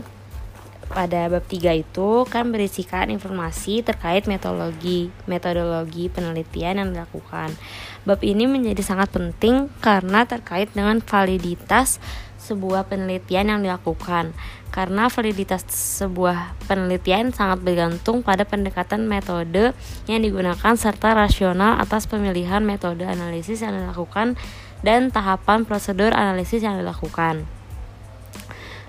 pada 0.93 1.27
bab 1.33 1.43
3 1.49 1.83
itu 1.83 2.11
kan 2.29 2.53
berisikan 2.53 3.09
informasi 3.09 3.81
terkait 3.81 4.29
metodologi 4.29 5.09
metodologi 5.25 6.13
penelitian 6.13 6.85
yang 6.85 6.89
dilakukan. 6.93 7.57
Bab 8.05 8.21
ini 8.21 8.45
menjadi 8.45 8.85
sangat 8.85 9.09
penting 9.17 9.73
karena 9.81 10.29
terkait 10.29 10.69
dengan 10.77 11.01
validitas 11.01 11.97
sebuah 12.43 12.91
penelitian 12.91 13.55
yang 13.55 13.61
dilakukan. 13.63 14.35
Karena 14.75 15.07
validitas 15.07 15.63
sebuah 15.71 16.59
penelitian 16.67 17.31
sangat 17.31 17.63
bergantung 17.63 18.25
pada 18.25 18.43
pendekatan 18.43 19.07
metode 19.07 19.77
yang 20.11 20.21
digunakan 20.25 20.75
serta 20.75 21.15
rasional 21.15 21.79
atas 21.79 22.11
pemilihan 22.11 22.65
metode 22.65 23.07
analisis 23.07 23.63
yang 23.63 23.79
dilakukan 23.79 24.35
dan 24.83 25.15
tahapan 25.15 25.63
prosedur 25.63 26.11
analisis 26.11 26.65
yang 26.65 26.81
dilakukan. 26.81 27.47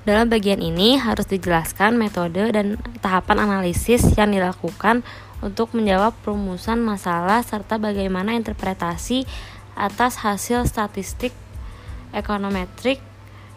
Dalam 0.03 0.27
bagian 0.27 0.59
ini 0.59 0.99
harus 0.99 1.23
dijelaskan 1.31 1.95
metode 1.95 2.51
dan 2.51 2.75
tahapan 2.99 3.47
analisis 3.47 4.03
yang 4.19 4.35
dilakukan 4.35 4.99
untuk 5.39 5.71
menjawab 5.71 6.11
perumusan 6.23 6.83
masalah 6.83 7.39
serta 7.39 7.79
bagaimana 7.79 8.35
interpretasi 8.35 9.23
atas 9.79 10.19
hasil 10.19 10.67
statistik 10.67 11.31
ekonometrik 12.11 12.99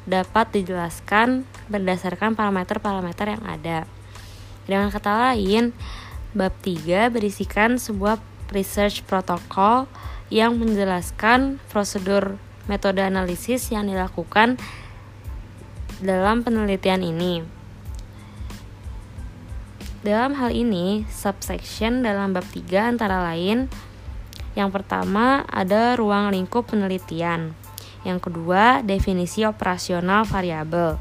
dapat 0.07 0.55
dijelaskan 0.55 1.43
berdasarkan 1.67 2.39
parameter-parameter 2.39 3.37
yang 3.37 3.45
ada. 3.45 3.79
Dengan 4.67 4.89
kata 4.91 5.35
lain, 5.35 5.75
bab 6.35 6.55
3 6.63 7.11
berisikan 7.11 7.79
sebuah 7.79 8.23
research 8.55 9.03
protokol 9.07 9.91
yang 10.31 10.59
menjelaskan 10.59 11.59
prosedur 11.71 12.39
metode 12.67 13.03
analisis 13.03 13.71
yang 13.71 13.87
dilakukan 13.87 14.59
dalam 16.03 16.43
penelitian 16.43 17.03
ini. 17.03 17.47
Dalam 20.07 20.39
hal 20.39 20.55
ini, 20.55 21.03
subsection 21.11 22.07
dalam 22.07 22.31
bab 22.31 22.47
3 22.47 22.95
antara 22.95 23.23
lain 23.27 23.67
yang 24.57 24.73
pertama 24.73 25.45
ada 25.53 25.99
ruang 26.01 26.33
lingkup 26.33 26.73
penelitian. 26.73 27.53
Yang 28.07 28.31
kedua, 28.31 28.87
definisi 28.87 29.43
operasional 29.43 30.23
variabel. 30.23 30.95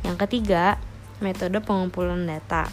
Yang 0.00 0.16
ketiga, 0.24 0.80
metode 1.20 1.60
pengumpulan 1.60 2.24
data. 2.24 2.64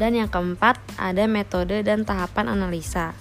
Dan 0.00 0.16
yang 0.16 0.32
keempat, 0.32 0.80
ada 0.96 1.28
metode 1.28 1.84
dan 1.84 2.08
tahapan 2.08 2.48
analisa. 2.56 3.12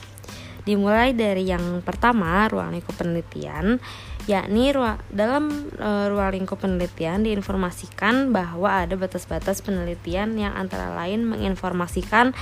Dimulai 0.64 1.12
dari 1.12 1.52
yang 1.52 1.84
pertama, 1.84 2.48
ruang 2.48 2.72
lingkup 2.72 2.96
penelitian 2.96 3.84
yakni 4.28 4.76
dalam 5.08 5.72
e, 5.80 5.90
ruang 6.12 6.36
lingkup 6.36 6.60
penelitian 6.60 7.24
diinformasikan 7.24 8.36
bahwa 8.36 8.84
ada 8.84 9.00
batas-batas 9.00 9.64
penelitian 9.64 10.36
yang 10.36 10.52
antara 10.52 10.92
lain 10.92 11.24
menginformasikan 11.24 12.36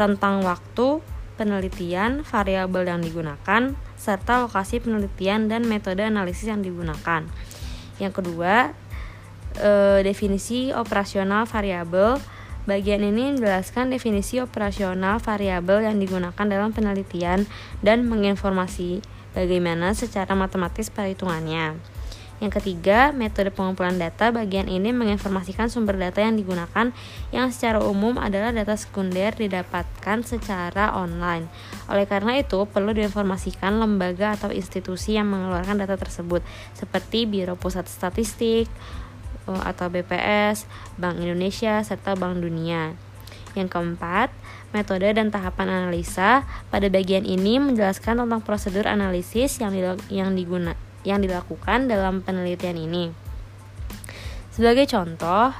rentang 0.00 0.40
waktu 0.42 1.04
penelitian, 1.36 2.24
variabel 2.24 2.88
yang 2.88 3.00
digunakan, 3.04 3.76
serta 3.94 4.42
lokasi 4.44 4.80
penelitian 4.80 5.46
dan 5.52 5.68
metode 5.68 6.02
analisis 6.02 6.48
yang 6.48 6.64
digunakan. 6.64 7.28
Yang 8.00 8.12
kedua, 8.20 8.72
e, 9.56 10.00
definisi 10.04 10.72
operasional 10.72 11.44
variabel. 11.48 12.18
Bagian 12.66 13.06
ini 13.06 13.30
menjelaskan 13.38 13.94
definisi 13.94 14.42
operasional 14.42 15.22
variabel 15.22 15.86
yang 15.86 16.02
digunakan 16.02 16.46
dalam 16.50 16.74
penelitian 16.74 17.46
dan 17.78 18.10
menginformasi 18.10 19.06
bagaimana 19.38 19.94
secara 19.94 20.34
matematis 20.34 20.90
perhitungannya. 20.90 21.95
Yang 22.36 22.60
ketiga, 22.60 23.16
metode 23.16 23.48
pengumpulan 23.48 23.96
data 23.96 24.28
bagian 24.28 24.68
ini 24.68 24.92
menginformasikan 24.92 25.72
sumber 25.72 25.96
data 25.96 26.20
yang 26.20 26.36
digunakan 26.36 26.92
yang 27.32 27.48
secara 27.48 27.80
umum 27.80 28.20
adalah 28.20 28.52
data 28.52 28.76
sekunder 28.76 29.32
didapatkan 29.32 30.20
secara 30.20 30.92
online. 30.92 31.48
Oleh 31.88 32.04
karena 32.04 32.36
itu, 32.36 32.68
perlu 32.68 32.92
diinformasikan 32.92 33.80
lembaga 33.80 34.36
atau 34.36 34.52
institusi 34.52 35.16
yang 35.16 35.32
mengeluarkan 35.32 35.80
data 35.80 35.96
tersebut 35.96 36.44
seperti 36.76 37.24
Biro 37.24 37.56
Pusat 37.56 37.88
Statistik 37.88 38.68
eh, 39.48 39.62
atau 39.64 39.88
BPS, 39.88 40.68
Bank 41.00 41.16
Indonesia, 41.16 41.80
serta 41.80 42.20
Bank 42.20 42.44
Dunia. 42.44 42.92
Yang 43.56 43.72
keempat, 43.72 44.28
metode 44.76 45.08
dan 45.08 45.32
tahapan 45.32 45.72
analisa. 45.72 46.44
Pada 46.68 46.92
bagian 46.92 47.24
ini 47.24 47.56
menjelaskan 47.56 48.20
tentang 48.20 48.44
prosedur 48.44 48.84
analisis 48.84 49.56
yang 49.56 49.72
yang 50.12 50.36
digunakan 50.36 50.85
yang 51.06 51.22
dilakukan 51.22 51.86
dalam 51.86 52.26
penelitian 52.26 52.74
ini. 52.74 53.14
Sebagai 54.50 54.88
contoh, 54.90 55.54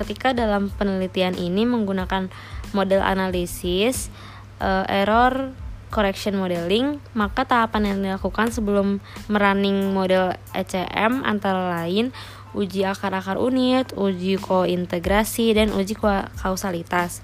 ketika 0.00 0.32
dalam 0.34 0.72
penelitian 0.74 1.36
ini 1.38 1.68
menggunakan 1.68 2.32
model 2.72 3.04
analisis 3.04 4.10
uh, 4.58 4.82
error 4.88 5.52
correction 5.88 6.36
modeling, 6.36 7.00
maka 7.12 7.44
tahapan 7.44 7.92
yang 7.92 7.98
dilakukan 8.04 8.52
sebelum 8.52 9.00
merunning 9.28 9.92
model 9.92 10.36
ECM 10.52 11.24
antara 11.24 11.80
lain 11.80 12.12
uji 12.56 12.84
akar-akar 12.84 13.36
unit, 13.36 13.92
uji 13.92 14.40
kointegrasi, 14.40 15.52
dan 15.52 15.72
uji 15.72 15.96
kausalitas. 16.40 17.20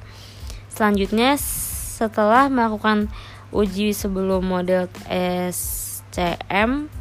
Selanjutnya, 0.69 1.41
setelah 1.41 2.53
melakukan 2.53 3.09
uji 3.55 3.97
sebelum 3.97 4.45
model 4.45 4.91
SCM, 5.09 6.93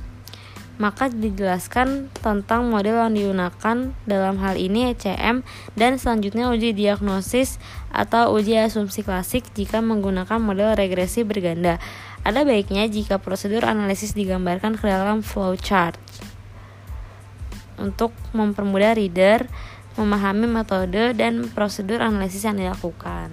maka 0.82 1.06
dijelaskan 1.06 2.10
tentang 2.18 2.66
model 2.74 3.06
yang 3.06 3.14
digunakan 3.14 3.78
dalam 4.10 4.36
hal 4.42 4.58
ini 4.58 4.90
ECM 4.90 5.46
dan 5.78 6.02
selanjutnya 6.02 6.50
uji 6.50 6.74
diagnosis 6.74 7.62
atau 7.94 8.34
uji 8.34 8.58
asumsi 8.58 9.06
klasik 9.06 9.46
jika 9.54 9.86
menggunakan 9.86 10.42
model 10.42 10.74
regresi 10.74 11.22
berganda. 11.22 11.78
Ada 12.26 12.42
baiknya 12.42 12.90
jika 12.90 13.22
prosedur 13.22 13.68
analisis 13.68 14.18
digambarkan 14.18 14.80
ke 14.80 14.90
dalam 14.90 15.22
flowchart 15.22 16.00
untuk 17.78 18.16
mempermudah 18.34 18.98
reader 18.98 19.46
memahami 19.94 20.50
metode 20.50 21.14
dan 21.14 21.46
prosedur 21.54 22.02
analisis 22.02 22.42
yang 22.42 22.58
dilakukan. 22.58 23.30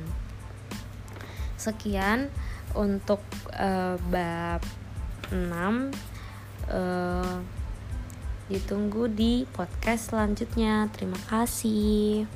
Sekian 1.56 2.28
untuk 2.76 3.24
uh, 3.56 3.96
bab 4.12 4.60
6 5.32 6.09
uh, 6.70 7.42
ditunggu 8.50 9.06
di 9.10 9.46
podcast 9.50 10.10
selanjutnya. 10.14 10.90
Terima 10.94 11.18
kasih. 11.30 12.26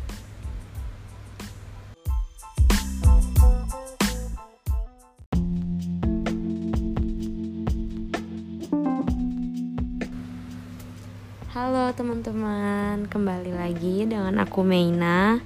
Halo 11.55 11.95
teman-teman, 11.95 13.07
kembali 13.07 13.55
lagi 13.55 14.11
dengan 14.11 14.43
aku 14.43 14.67
Meina 14.67 15.39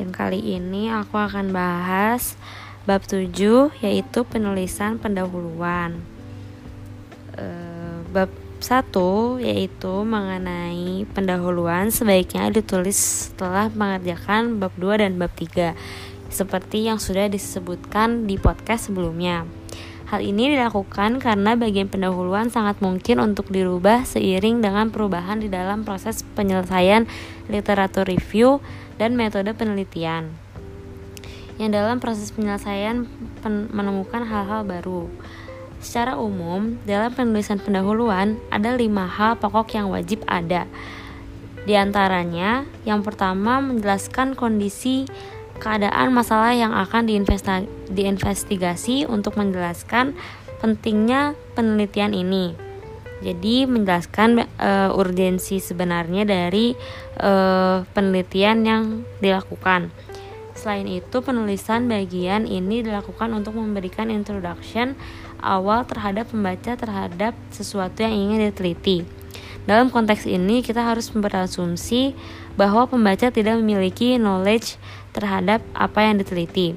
Yang 0.00 0.10
kali 0.16 0.40
ini 0.40 0.88
aku 0.88 1.20
akan 1.20 1.52
bahas 1.52 2.40
bab 2.88 3.04
7 3.04 3.28
yaitu 3.84 4.24
penulisan 4.24 4.96
pendahuluan 4.96 6.00
uh, 7.36 7.71
Bab 8.12 8.28
1 8.60 9.42
yaitu 9.42 9.92
mengenai 10.06 11.08
pendahuluan 11.16 11.90
sebaiknya 11.90 12.52
ditulis 12.52 12.94
setelah 13.32 13.72
mengerjakan 13.74 14.62
bab 14.62 14.70
2 14.78 15.02
dan 15.02 15.18
bab 15.18 15.34
3 15.34 15.74
seperti 16.30 16.86
yang 16.88 17.02
sudah 17.02 17.26
disebutkan 17.26 18.30
di 18.30 18.36
podcast 18.36 18.88
sebelumnya. 18.92 19.48
Hal 20.12 20.20
ini 20.20 20.52
dilakukan 20.52 21.24
karena 21.24 21.56
bagian 21.56 21.88
pendahuluan 21.88 22.52
sangat 22.52 22.84
mungkin 22.84 23.16
untuk 23.16 23.48
dirubah 23.48 24.04
seiring 24.04 24.60
dengan 24.60 24.92
perubahan 24.92 25.40
di 25.40 25.48
dalam 25.48 25.88
proses 25.88 26.20
penyelesaian 26.36 27.08
literatur 27.48 28.04
review 28.04 28.60
dan 29.00 29.16
metode 29.16 29.56
penelitian. 29.56 30.36
Yang 31.56 31.70
dalam 31.80 31.96
proses 31.96 32.28
penyelesaian 32.28 33.08
menemukan 33.72 34.28
hal-hal 34.28 34.68
baru. 34.68 35.08
Secara 35.82 36.14
umum, 36.14 36.78
dalam 36.86 37.10
penulisan 37.10 37.58
pendahuluan 37.58 38.38
ada 38.54 38.78
lima 38.78 39.10
hal 39.10 39.34
pokok 39.42 39.74
yang 39.74 39.90
wajib 39.90 40.22
ada. 40.30 40.70
Di 41.66 41.74
antaranya, 41.74 42.62
yang 42.86 43.02
pertama 43.02 43.58
menjelaskan 43.58 44.38
kondisi 44.38 45.10
keadaan 45.58 46.14
masalah 46.14 46.54
yang 46.54 46.70
akan 46.70 47.06
diinvestigasi 47.90 49.10
untuk 49.10 49.34
menjelaskan 49.34 50.14
pentingnya 50.62 51.34
penelitian 51.58 52.14
ini. 52.14 52.54
Jadi 53.22 53.70
menjelaskan 53.70 54.46
uh, 54.58 54.90
urgensi 54.98 55.62
sebenarnya 55.62 56.26
dari 56.26 56.74
uh, 57.22 57.86
penelitian 57.94 58.66
yang 58.66 58.82
dilakukan. 59.22 59.94
Selain 60.58 60.86
itu, 60.90 61.22
penulisan 61.22 61.86
bagian 61.86 62.46
ini 62.50 62.82
dilakukan 62.82 63.30
untuk 63.30 63.54
memberikan 63.54 64.10
introduction 64.10 64.98
awal 65.42 65.84
terhadap 65.84 66.30
pembaca 66.30 66.78
terhadap 66.78 67.36
sesuatu 67.50 68.00
yang 68.00 68.14
ingin 68.14 68.48
diteliti. 68.48 69.04
Dalam 69.62 69.90
konteks 69.90 70.26
ini, 70.26 70.62
kita 70.62 70.82
harus 70.82 71.10
berasumsi 71.10 72.14
bahwa 72.58 72.86
pembaca 72.90 73.30
tidak 73.30 73.58
memiliki 73.62 74.18
knowledge 74.18 74.74
terhadap 75.14 75.62
apa 75.74 76.02
yang 76.02 76.18
diteliti. 76.18 76.74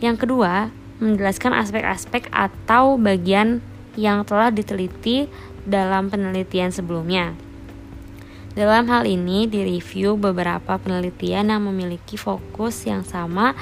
Yang 0.00 0.24
kedua, 0.24 0.72
menjelaskan 1.02 1.52
aspek-aspek 1.52 2.32
atau 2.32 2.96
bagian 2.96 3.60
yang 3.94 4.24
telah 4.24 4.48
diteliti 4.48 5.28
dalam 5.68 6.08
penelitian 6.08 6.72
sebelumnya. 6.72 7.36
Dalam 8.54 8.86
hal 8.86 9.02
ini, 9.04 9.50
direview 9.50 10.14
beberapa 10.14 10.78
penelitian 10.78 11.50
yang 11.50 11.62
memiliki 11.66 12.14
fokus 12.14 12.86
yang 12.86 13.02
sama 13.02 13.58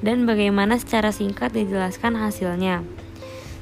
dan 0.00 0.22
bagaimana 0.22 0.78
secara 0.78 1.10
singkat 1.10 1.50
dijelaskan 1.50 2.14
hasilnya. 2.14 2.95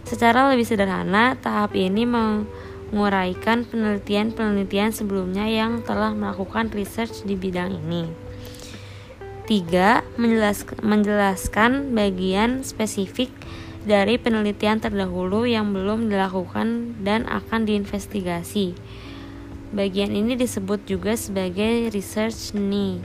Secara 0.05 0.53
lebih 0.53 0.69
sederhana, 0.69 1.33
tahap 1.41 1.73
ini 1.73 2.05
menguraikan 2.05 3.65
penelitian-penelitian 3.65 4.93
sebelumnya 4.93 5.49
yang 5.49 5.81
telah 5.81 6.13
melakukan 6.13 6.69
research 6.77 7.25
di 7.25 7.33
bidang 7.41 7.73
ini. 7.73 8.13
3. 9.49 10.05
Menjelaskan, 10.85 11.97
bagian 11.97 12.61
spesifik 12.65 13.33
dari 13.85 14.17
penelitian 14.17 14.81
terdahulu 14.81 15.45
yang 15.49 15.73
belum 15.73 16.13
dilakukan 16.13 17.01
dan 17.05 17.25
akan 17.29 17.65
diinvestigasi. 17.65 18.77
Bagian 19.73 20.13
ini 20.13 20.37
disebut 20.37 20.85
juga 20.85 21.17
sebagai 21.17 21.93
research 21.93 22.53
need. 22.57 23.05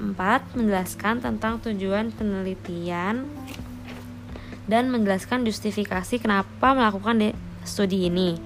4. 0.00 0.56
Menjelaskan 0.56 1.20
tentang 1.20 1.60
tujuan 1.60 2.08
penelitian 2.12 3.28
dan 4.70 4.94
menjelaskan 4.94 5.42
justifikasi 5.42 6.22
kenapa 6.22 6.72
melakukan 6.72 7.34
studi 7.66 8.06
ini 8.06 8.38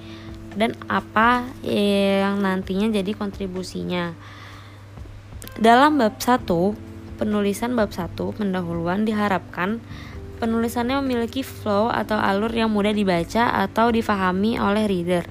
dan 0.56 0.72
apa 0.88 1.44
yang 1.60 2.40
nantinya 2.40 2.88
jadi 2.88 3.12
kontribusinya. 3.12 4.16
Dalam 5.60 6.00
bab 6.00 6.16
1, 6.16 6.48
penulisan 7.20 7.76
bab 7.76 7.92
1 7.92 8.16
pendahuluan 8.16 9.04
diharapkan 9.04 9.84
penulisannya 10.40 11.04
memiliki 11.04 11.44
flow 11.44 11.92
atau 11.92 12.16
alur 12.16 12.50
yang 12.50 12.72
mudah 12.72 12.90
dibaca 12.90 13.54
atau 13.54 13.92
difahami 13.92 14.58
oleh 14.58 14.88
reader 14.88 15.28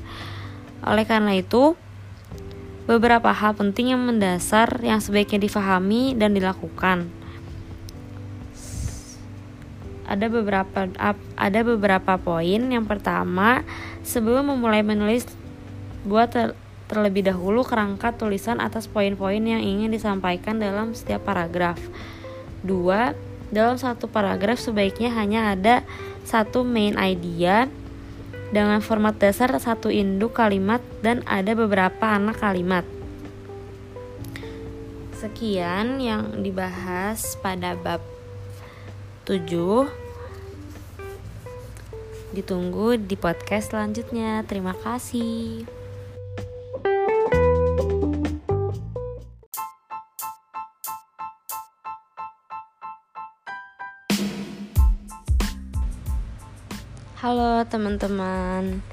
oleh 0.84 1.08
karena 1.08 1.40
itu, 1.40 1.80
beberapa 2.84 3.32
hal 3.32 3.56
penting 3.56 3.96
yang 3.96 4.04
mendasar 4.04 4.84
yang 4.84 5.00
sebaiknya 5.00 5.48
difahami 5.48 6.12
dan 6.20 6.36
dilakukan. 6.36 7.08
Ada 10.04 10.28
beberapa 10.28 10.88
ada 11.38 11.60
beberapa 11.64 12.20
poin. 12.20 12.62
Yang 12.70 12.86
pertama, 12.86 13.64
sebelum 14.04 14.52
memulai 14.52 14.84
menulis, 14.84 15.28
buat 16.04 16.32
ter, 16.32 16.56
terlebih 16.92 17.26
dahulu 17.26 17.64
kerangka 17.64 18.14
tulisan 18.14 18.60
atas 18.60 18.92
poin-poin 18.92 19.40
yang 19.40 19.64
ingin 19.64 19.90
disampaikan 19.90 20.60
dalam 20.60 20.92
setiap 20.92 21.24
paragraf. 21.26 21.80
Dua, 22.62 23.16
dalam 23.50 23.80
satu 23.80 24.12
paragraf 24.12 24.60
sebaiknya 24.60 25.14
hanya 25.16 25.56
ada 25.56 25.82
satu 26.28 26.64
main 26.68 26.96
idea 27.00 27.68
dengan 28.54 28.86
format 28.86 29.18
dasar 29.18 29.50
satu 29.58 29.90
induk 29.90 30.38
kalimat 30.38 30.80
dan 31.02 31.26
ada 31.26 31.58
beberapa 31.58 32.06
anak 32.06 32.38
kalimat. 32.38 32.86
Sekian 35.18 35.98
yang 35.98 36.46
dibahas 36.46 37.40
pada 37.42 37.74
bab 37.74 38.13
7. 39.24 39.88
Ditunggu 42.36 43.00
di 43.00 43.16
podcast 43.16 43.72
selanjutnya. 43.72 44.44
Terima 44.44 44.76
kasih. 44.76 45.64
Halo 57.24 57.64
teman-teman 57.64 58.84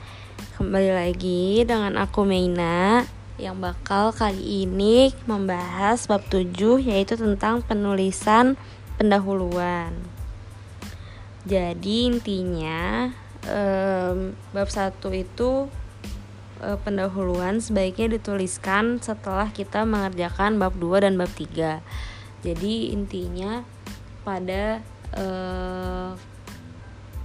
Kembali 0.54 0.90
lagi 0.94 1.66
dengan 1.66 1.98
aku 1.98 2.22
Meina 2.22 3.02
Yang 3.34 3.56
bakal 3.58 4.14
kali 4.14 4.70
ini 4.70 5.10
membahas 5.26 6.06
bab 6.06 6.22
7 6.30 6.78
Yaitu 6.78 7.18
tentang 7.18 7.66
penulisan 7.66 8.54
pendahuluan 8.94 10.09
Jadi 11.50 12.06
intinya 12.06 13.10
um, 13.50 14.38
Bab 14.54 14.70
1 14.70 15.02
itu 15.18 15.66
um, 16.62 16.78
pendahuluan 16.86 17.58
sebaiknya 17.58 18.14
dituliskan 18.22 19.02
setelah 19.02 19.50
kita 19.50 19.82
mengerjakan 19.82 20.62
bab 20.62 20.78
2 20.78 21.10
dan 21.10 21.18
bab 21.18 21.26
3 21.34 21.82
Jadi 22.46 22.94
intinya 22.94 23.66
pada 24.22 24.78
uh, 25.18 26.14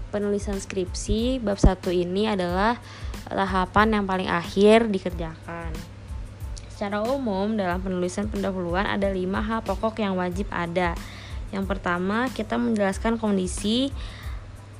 penulisan 0.09 0.57
skripsi 0.57 1.38
bab 1.45 1.61
satu 1.61 1.93
ini 1.93 2.26
adalah 2.26 2.82
tahapan 3.30 4.01
yang 4.01 4.05
paling 4.09 4.30
akhir 4.32 4.89
dikerjakan. 4.89 5.69
Secara 6.71 7.05
umum 7.07 7.55
dalam 7.55 7.80
penulisan 7.80 8.28
pendahuluan 8.28 8.89
ada 8.89 9.07
lima 9.13 9.39
hal 9.39 9.61
pokok 9.61 10.01
yang 10.01 10.17
wajib 10.17 10.49
ada. 10.49 10.97
Yang 11.54 11.66
pertama 11.70 12.30
kita 12.34 12.58
menjelaskan 12.58 13.22
kondisi 13.22 13.93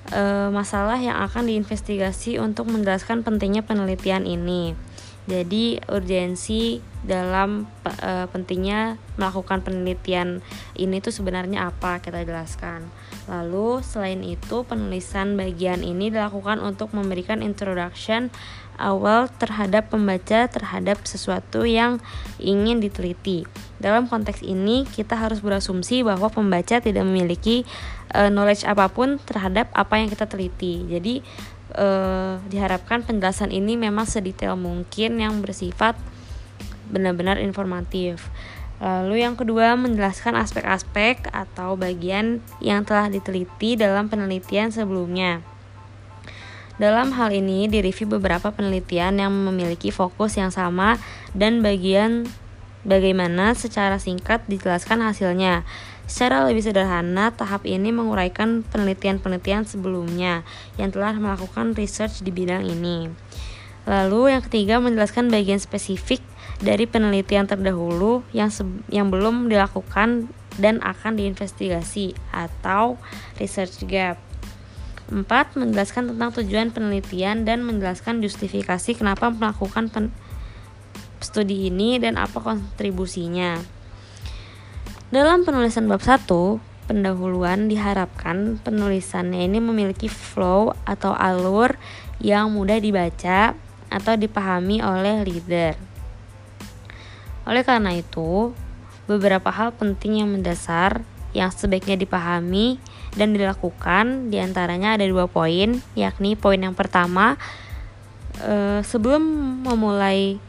e, 0.09 0.24
masalah 0.49 0.97
yang 0.97 1.18
akan 1.22 1.49
diinvestigasi 1.49 2.38
untuk 2.41 2.70
menjelaskan 2.70 3.22
pentingnya 3.22 3.66
penelitian 3.66 4.26
ini. 4.26 4.78
Jadi 5.26 5.82
urgensi 5.89 6.82
dalam 7.01 7.66
e, 7.86 8.30
pentingnya 8.30 9.01
melakukan 9.18 9.66
penelitian 9.66 10.45
ini 10.78 11.01
tuh 11.01 11.13
sebenarnya 11.13 11.70
apa 11.74 12.01
kita 12.01 12.22
jelaskan. 12.22 12.86
Lalu 13.26 13.82
selain 13.82 14.21
itu 14.21 14.61
penulisan 14.65 15.34
bagian 15.34 15.82
ini 15.82 16.13
dilakukan 16.13 16.61
untuk 16.61 16.93
memberikan 16.93 17.41
introduction 17.41 18.30
awal 18.78 19.32
terhadap 19.39 19.89
pembaca 19.89 20.45
terhadap 20.51 21.01
sesuatu 21.07 21.63
yang 21.63 22.03
ingin 22.38 22.84
diteliti. 22.84 23.47
Dalam 23.82 24.05
konteks 24.05 24.43
ini 24.43 24.84
kita 24.86 25.15
harus 25.15 25.39
berasumsi 25.39 26.03
bahwa 26.03 26.28
pembaca 26.30 26.80
tidak 26.80 27.03
memiliki 27.07 27.63
uh, 28.13 28.30
knowledge 28.30 28.67
apa 28.67 28.91
pun 28.91 29.17
terhadap 29.23 29.71
apa 29.73 29.99
yang 29.99 30.11
kita 30.11 30.28
teliti. 30.28 30.86
Jadi 30.86 31.23
uh, 31.80 32.38
diharapkan 32.51 33.01
penjelasan 33.03 33.49
ini 33.49 33.80
memang 33.80 34.05
sedetail 34.05 34.59
mungkin 34.59 35.17
yang 35.17 35.41
bersifat 35.41 35.97
benar-benar 36.86 37.41
informatif. 37.41 38.30
Lalu 38.84 39.23
yang 39.23 39.39
kedua 39.39 39.80
menjelaskan 39.80 40.36
aspek-aspek 40.36 41.32
atau 41.32 41.80
bagian 41.80 42.43
yang 42.59 42.84
telah 42.84 43.07
diteliti 43.07 43.80
dalam 43.80 44.11
penelitian 44.11 44.67
sebelumnya. 44.67 45.39
Dalam 46.76 47.15
hal 47.15 47.32
ini 47.32 47.71
direview 47.71 48.19
beberapa 48.19 48.51
penelitian 48.51 49.15
yang 49.15 49.32
memiliki 49.32 49.95
fokus 49.95 50.36
yang 50.36 50.51
sama 50.51 50.99
dan 51.32 51.63
bagian 51.63 52.28
bagaimana 52.84 53.55
secara 53.55 53.95
singkat 53.95 54.43
dijelaskan 54.51 54.99
hasilnya. 54.99 55.63
Secara 56.05 56.45
lebih 56.45 56.61
sederhana, 56.61 57.34
tahap 57.34 57.65
ini 57.65 57.89
menguraikan 57.95 58.61
penelitian-penelitian 58.67 59.65
sebelumnya 59.65 60.45
yang 60.76 60.91
telah 60.93 61.17
melakukan 61.17 61.73
research 61.73 62.21
di 62.21 62.30
bidang 62.30 62.67
ini. 62.67 63.09
Lalu 63.89 64.38
yang 64.38 64.43
ketiga 64.45 64.78
menjelaskan 64.78 65.32
bagian 65.32 65.57
spesifik 65.57 66.21
dari 66.64 66.88
penelitian 66.88 67.47
terdahulu 67.47 68.24
yang 68.32 68.47
yang 68.88 69.12
belum 69.12 69.51
dilakukan 69.51 70.32
dan 70.56 70.80
akan 70.80 71.20
diinvestigasi 71.20 72.16
atau 72.32 72.95
research 73.39 73.84
gap. 73.88 74.20
4. 75.12 75.22
Menjelaskan 75.60 76.16
tentang 76.16 76.34
tujuan 76.41 76.74
penelitian 76.74 77.45
dan 77.45 77.62
menjelaskan 77.62 78.26
justifikasi 78.26 78.97
kenapa 78.97 79.30
melakukan 79.30 79.91
pen 79.91 80.10
studi 81.22 81.70
ini 81.70 82.01
dan 82.01 82.18
apa 82.18 82.41
kontribusinya. 82.41 83.62
Dalam 85.14 85.45
penulisan 85.45 85.86
bab 85.86 86.01
1, 86.01 86.26
pendahuluan 86.89 87.70
diharapkan 87.70 88.58
penulisannya 88.62 89.45
ini 89.45 89.62
memiliki 89.62 90.10
flow 90.10 90.74
atau 90.86 91.14
alur 91.14 91.78
yang 92.22 92.53
mudah 92.53 92.82
dibaca 92.82 93.53
atau 93.89 94.14
dipahami 94.18 94.82
oleh 94.82 95.22
leader. 95.26 95.94
Oleh 97.45 97.61
karena 97.61 97.93
itu, 97.93 98.53
beberapa 99.05 99.53
hal 99.53 99.73
penting 99.77 100.21
yang 100.21 100.29
mendasar 100.33 101.05
yang 101.35 101.51
sebaiknya 101.51 101.99
dipahami 101.99 102.79
dan 103.13 103.35
dilakukan 103.35 104.31
di 104.31 104.39
antaranya 104.39 104.95
ada 104.95 105.03
dua 105.03 105.27
poin, 105.27 105.83
yakni 105.93 106.39
poin 106.39 106.57
yang 106.57 106.71
pertama 106.71 107.35
e, 108.39 108.79
sebelum 108.87 109.21
memulai 109.67 110.39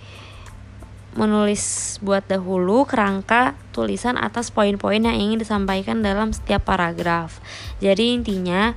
menulis 1.16 1.97
buat 2.05 2.22
dahulu 2.28 2.84
kerangka 2.84 3.57
tulisan 3.72 4.20
atas 4.20 4.53
poin-poin 4.53 5.01
yang 5.01 5.16
ingin 5.16 5.40
disampaikan 5.40 6.05
dalam 6.05 6.30
setiap 6.30 6.68
paragraf. 6.68 7.40
Jadi 7.80 8.14
intinya 8.14 8.76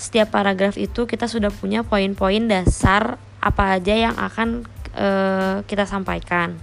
setiap 0.00 0.32
paragraf 0.32 0.80
itu 0.80 1.04
kita 1.06 1.28
sudah 1.28 1.52
punya 1.52 1.84
poin-poin 1.84 2.48
dasar 2.48 3.20
apa 3.38 3.78
aja 3.78 3.94
yang 3.94 4.16
akan 4.18 4.66
e, 4.96 5.08
kita 5.68 5.84
sampaikan. 5.86 6.58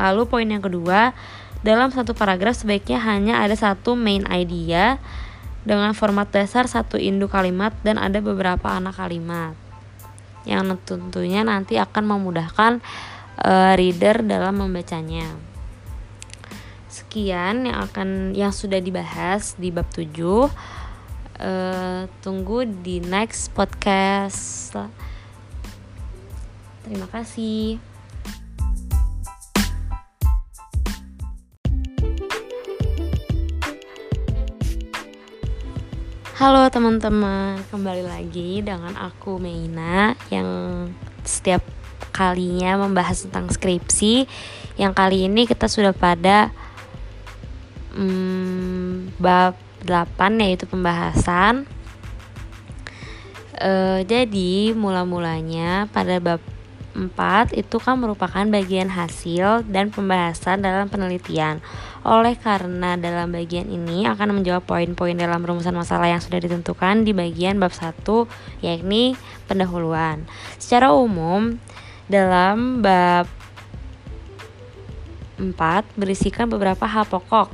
Lalu 0.00 0.22
poin 0.24 0.48
yang 0.48 0.64
kedua, 0.64 1.12
dalam 1.60 1.92
satu 1.92 2.16
paragraf 2.16 2.64
sebaiknya 2.64 2.96
hanya 3.04 3.44
ada 3.44 3.52
satu 3.52 3.92
main 3.92 4.24
idea 4.32 4.96
dengan 5.60 5.92
format 5.92 6.32
dasar 6.32 6.64
satu 6.64 6.96
induk 6.96 7.36
kalimat 7.36 7.76
dan 7.84 8.00
ada 8.00 8.24
beberapa 8.24 8.72
anak 8.72 8.96
kalimat 8.96 9.52
yang 10.48 10.64
tentunya 10.88 11.44
nanti 11.44 11.76
akan 11.76 12.16
memudahkan 12.16 12.80
uh, 13.44 13.72
reader 13.76 14.24
dalam 14.24 14.56
membacanya. 14.56 15.36
Sekian 16.88 17.68
yang 17.68 17.78
akan 17.86 18.32
yang 18.32 18.50
sudah 18.50 18.80
dibahas 18.80 19.54
di 19.60 19.70
bab 19.70 19.86
7. 19.92 20.10
Uh, 20.10 20.48
eh, 21.40 22.02
tunggu 22.20 22.66
di 22.66 23.00
next 23.00 23.54
podcast. 23.56 24.76
Terima 26.84 27.06
kasih. 27.08 27.89
Halo 36.40 36.64
teman-teman, 36.72 37.60
kembali 37.68 38.00
lagi 38.00 38.64
dengan 38.64 38.96
aku 38.96 39.36
Meina 39.36 40.16
yang 40.32 40.48
setiap 41.20 41.60
kalinya 42.16 42.80
membahas 42.80 43.28
tentang 43.28 43.52
skripsi. 43.52 44.24
Yang 44.80 44.92
kali 44.96 45.28
ini 45.28 45.44
kita 45.44 45.68
sudah 45.68 45.92
pada 45.92 46.48
hmm, 47.92 49.20
bab 49.20 49.52
8 49.84 50.40
yaitu 50.40 50.64
pembahasan. 50.64 51.68
E, 53.60 54.00
jadi 54.08 54.72
mula-mulanya 54.72 55.92
pada 55.92 56.24
bab 56.24 56.40
4 56.96 57.52
itu 57.52 57.76
kan 57.76 58.00
merupakan 58.00 58.48
bagian 58.48 58.88
hasil 58.88 59.68
dan 59.68 59.92
pembahasan 59.92 60.64
dalam 60.64 60.88
penelitian. 60.88 61.60
Oleh 62.00 62.32
karena 62.40 62.96
dalam 62.96 63.28
bagian 63.28 63.68
ini 63.68 64.08
akan 64.08 64.40
menjawab 64.40 64.64
poin-poin 64.64 65.12
dalam 65.12 65.44
rumusan 65.44 65.76
masalah 65.76 66.08
yang 66.08 66.22
sudah 66.24 66.40
ditentukan 66.40 67.04
di 67.04 67.12
bagian 67.12 67.60
bab 67.60 67.76
1 67.76 68.00
yakni 68.64 69.20
pendahuluan. 69.44 70.24
Secara 70.56 70.96
umum 70.96 71.60
dalam 72.08 72.80
bab 72.80 73.28
4 75.36 75.52
berisikan 76.00 76.48
beberapa 76.48 76.88
hal 76.88 77.04
pokok. 77.04 77.52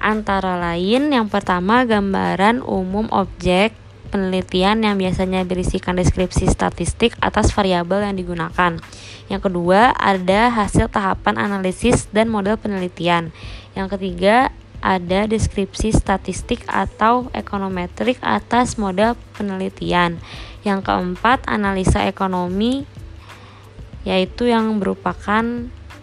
Antara 0.00 0.56
lain 0.56 1.12
yang 1.12 1.28
pertama 1.28 1.84
gambaran 1.84 2.64
umum 2.64 3.12
objek 3.12 3.76
penelitian 4.08 4.82
yang 4.82 4.96
biasanya 4.96 5.44
berisikan 5.44 5.94
deskripsi 5.94 6.48
statistik 6.48 7.14
atas 7.20 7.52
variabel 7.52 8.08
yang 8.08 8.16
digunakan. 8.16 8.80
Yang 9.28 9.42
kedua, 9.44 9.92
ada 9.94 10.48
hasil 10.48 10.88
tahapan 10.88 11.36
analisis 11.36 12.08
dan 12.10 12.32
model 12.32 12.56
penelitian. 12.56 13.30
Yang 13.76 14.00
ketiga, 14.00 14.50
ada 14.80 15.26
deskripsi 15.28 15.92
statistik 15.92 16.64
atau 16.64 17.28
ekonometrik 17.36 18.16
atas 18.24 18.80
model 18.80 19.18
penelitian. 19.36 20.16
Yang 20.64 20.88
keempat, 20.88 21.44
analisa 21.46 22.08
ekonomi 22.08 22.88
yaitu 24.06 24.48
yang 24.48 24.72
merupakan 24.80 25.44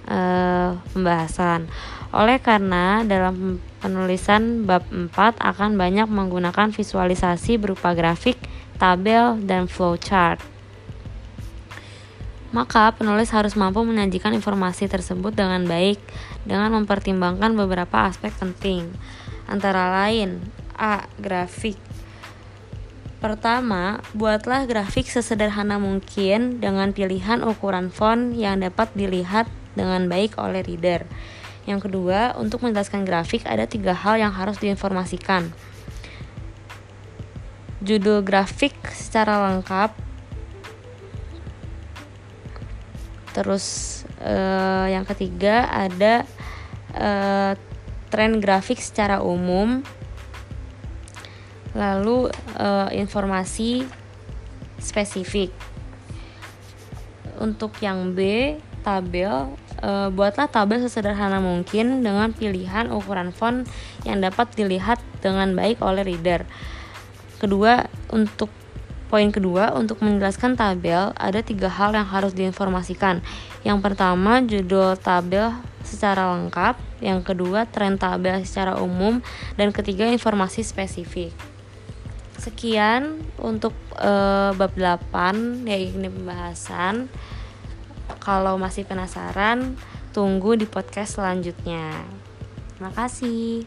uh, 0.06 0.78
pembahasan. 0.93 1.66
Oleh 2.14 2.38
karena 2.38 3.01
dalam 3.01 3.58
penulisan 3.86 4.66
bab 4.66 4.82
4 4.90 5.14
akan 5.38 5.78
banyak 5.78 6.10
menggunakan 6.10 6.74
visualisasi 6.74 7.62
berupa 7.62 7.94
grafik, 7.94 8.42
tabel, 8.82 9.38
dan 9.46 9.70
flowchart. 9.70 10.42
Maka 12.50 12.98
penulis 12.98 13.30
harus 13.30 13.54
mampu 13.54 13.86
menyajikan 13.86 14.34
informasi 14.34 14.90
tersebut 14.90 15.38
dengan 15.38 15.62
baik 15.70 16.02
dengan 16.50 16.74
mempertimbangkan 16.82 17.54
beberapa 17.54 18.10
aspek 18.10 18.34
penting. 18.42 18.90
Antara 19.46 19.94
lain, 19.94 20.42
A. 20.74 21.06
Grafik 21.22 21.78
Pertama, 23.26 24.06
buatlah 24.14 24.70
grafik 24.70 25.10
sesederhana 25.10 25.82
mungkin 25.82 26.62
dengan 26.62 26.94
pilihan 26.94 27.42
ukuran 27.42 27.90
font 27.90 28.38
yang 28.38 28.62
dapat 28.62 28.94
dilihat 28.94 29.50
dengan 29.74 30.06
baik 30.06 30.38
oleh 30.38 30.62
reader. 30.62 31.10
Yang 31.66 31.89
kedua, 31.89 32.38
untuk 32.38 32.61
menjelaskan 32.61 33.01
grafik 33.09 33.41
ada 33.49 33.66
tiga 33.66 33.97
hal 33.97 34.22
yang 34.22 34.30
harus 34.30 34.61
diinformasikan. 34.61 35.49
Judul 37.82 38.22
grafik 38.22 38.74
secara 38.93 39.49
lengkap, 39.49 39.93
terus 43.34 44.01
uh, 44.22 44.89
yang 44.89 45.05
ketiga 45.05 45.70
ada 45.70 46.26
uh, 46.97 47.53
tren 48.09 48.41
grafik 48.41 48.78
secara 48.82 49.22
umum. 49.22 49.82
Lalu 51.76 52.32
uh, 52.55 52.89
informasi 52.93 53.84
spesifik. 54.80 55.51
Untuk 57.36 57.76
yang 57.84 58.16
B 58.16 58.55
tabel 58.86 59.51
e, 59.86 60.10
buatlah 60.10 60.50
tabel 60.50 60.82
sesederhana 60.82 61.38
mungkin 61.38 62.02
dengan 62.02 62.34
pilihan 62.34 62.90
ukuran 62.90 63.30
font 63.30 63.70
yang 64.02 64.26
dapat 64.26 64.50
dilihat 64.58 64.98
dengan 65.22 65.54
baik 65.54 65.86
oleh 65.86 66.02
reader. 66.02 66.50
Kedua, 67.38 67.86
untuk 68.10 68.50
poin 69.06 69.30
kedua 69.30 69.70
untuk 69.78 70.02
menjelaskan 70.02 70.58
tabel 70.58 71.14
ada 71.14 71.40
tiga 71.46 71.70
hal 71.70 71.94
yang 71.94 72.10
harus 72.10 72.34
diinformasikan. 72.34 73.22
Yang 73.62 73.80
pertama 73.86 74.42
judul 74.42 74.98
tabel 74.98 75.54
secara 75.86 76.34
lengkap, 76.36 76.76
yang 77.06 77.22
kedua 77.22 77.70
tren 77.70 78.02
tabel 78.02 78.42
secara 78.42 78.82
umum, 78.82 79.22
dan 79.56 79.70
ketiga 79.70 80.10
informasi 80.10 80.66
spesifik. 80.66 81.32
Sekian 82.36 83.24
untuk 83.40 83.72
e, 83.96 84.12
bab 84.58 84.74
8 84.76 85.64
yaitu 85.70 85.96
pembahasan. 85.96 87.08
Kalau 88.22 88.58
masih 88.58 88.86
penasaran, 88.86 89.78
tunggu 90.14 90.58
di 90.58 90.70
podcast 90.70 91.18
selanjutnya. 91.18 91.91
Terima 92.76 92.91
kasih. 92.93 93.66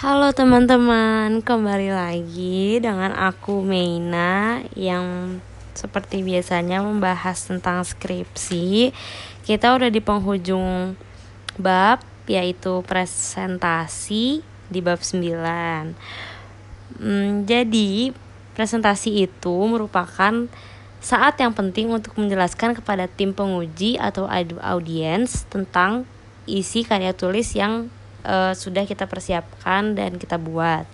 Halo 0.00 0.32
teman-teman, 0.32 1.44
kembali 1.44 1.92
lagi 1.92 2.80
dengan 2.80 3.12
aku 3.12 3.60
Meina 3.60 4.64
yang 4.72 5.36
seperti 5.76 6.24
biasanya 6.24 6.80
membahas 6.80 7.44
tentang 7.44 7.84
skripsi. 7.84 8.96
Kita 9.44 9.76
udah 9.76 9.92
di 9.92 10.00
penghujung 10.00 10.96
bab 11.60 12.00
yaitu 12.24 12.80
presentasi 12.88 14.40
di 14.70 14.80
bab 14.80 15.04
9. 15.04 15.92
Hmm, 16.96 17.44
jadi 17.44 18.14
Presentasi 18.54 19.26
itu 19.28 19.56
merupakan 19.66 20.50
saat 21.00 21.40
yang 21.40 21.56
penting 21.56 21.88
untuk 21.88 22.12
menjelaskan 22.20 22.76
kepada 22.76 23.08
tim 23.08 23.32
penguji 23.32 23.96
atau 23.96 24.28
audiens 24.60 25.48
tentang 25.48 26.04
isi 26.44 26.84
karya 26.84 27.16
tulis 27.16 27.56
yang 27.56 27.88
uh, 28.24 28.52
sudah 28.52 28.84
kita 28.84 29.08
persiapkan 29.08 29.96
dan 29.96 30.20
kita 30.20 30.36
buat. 30.36 30.84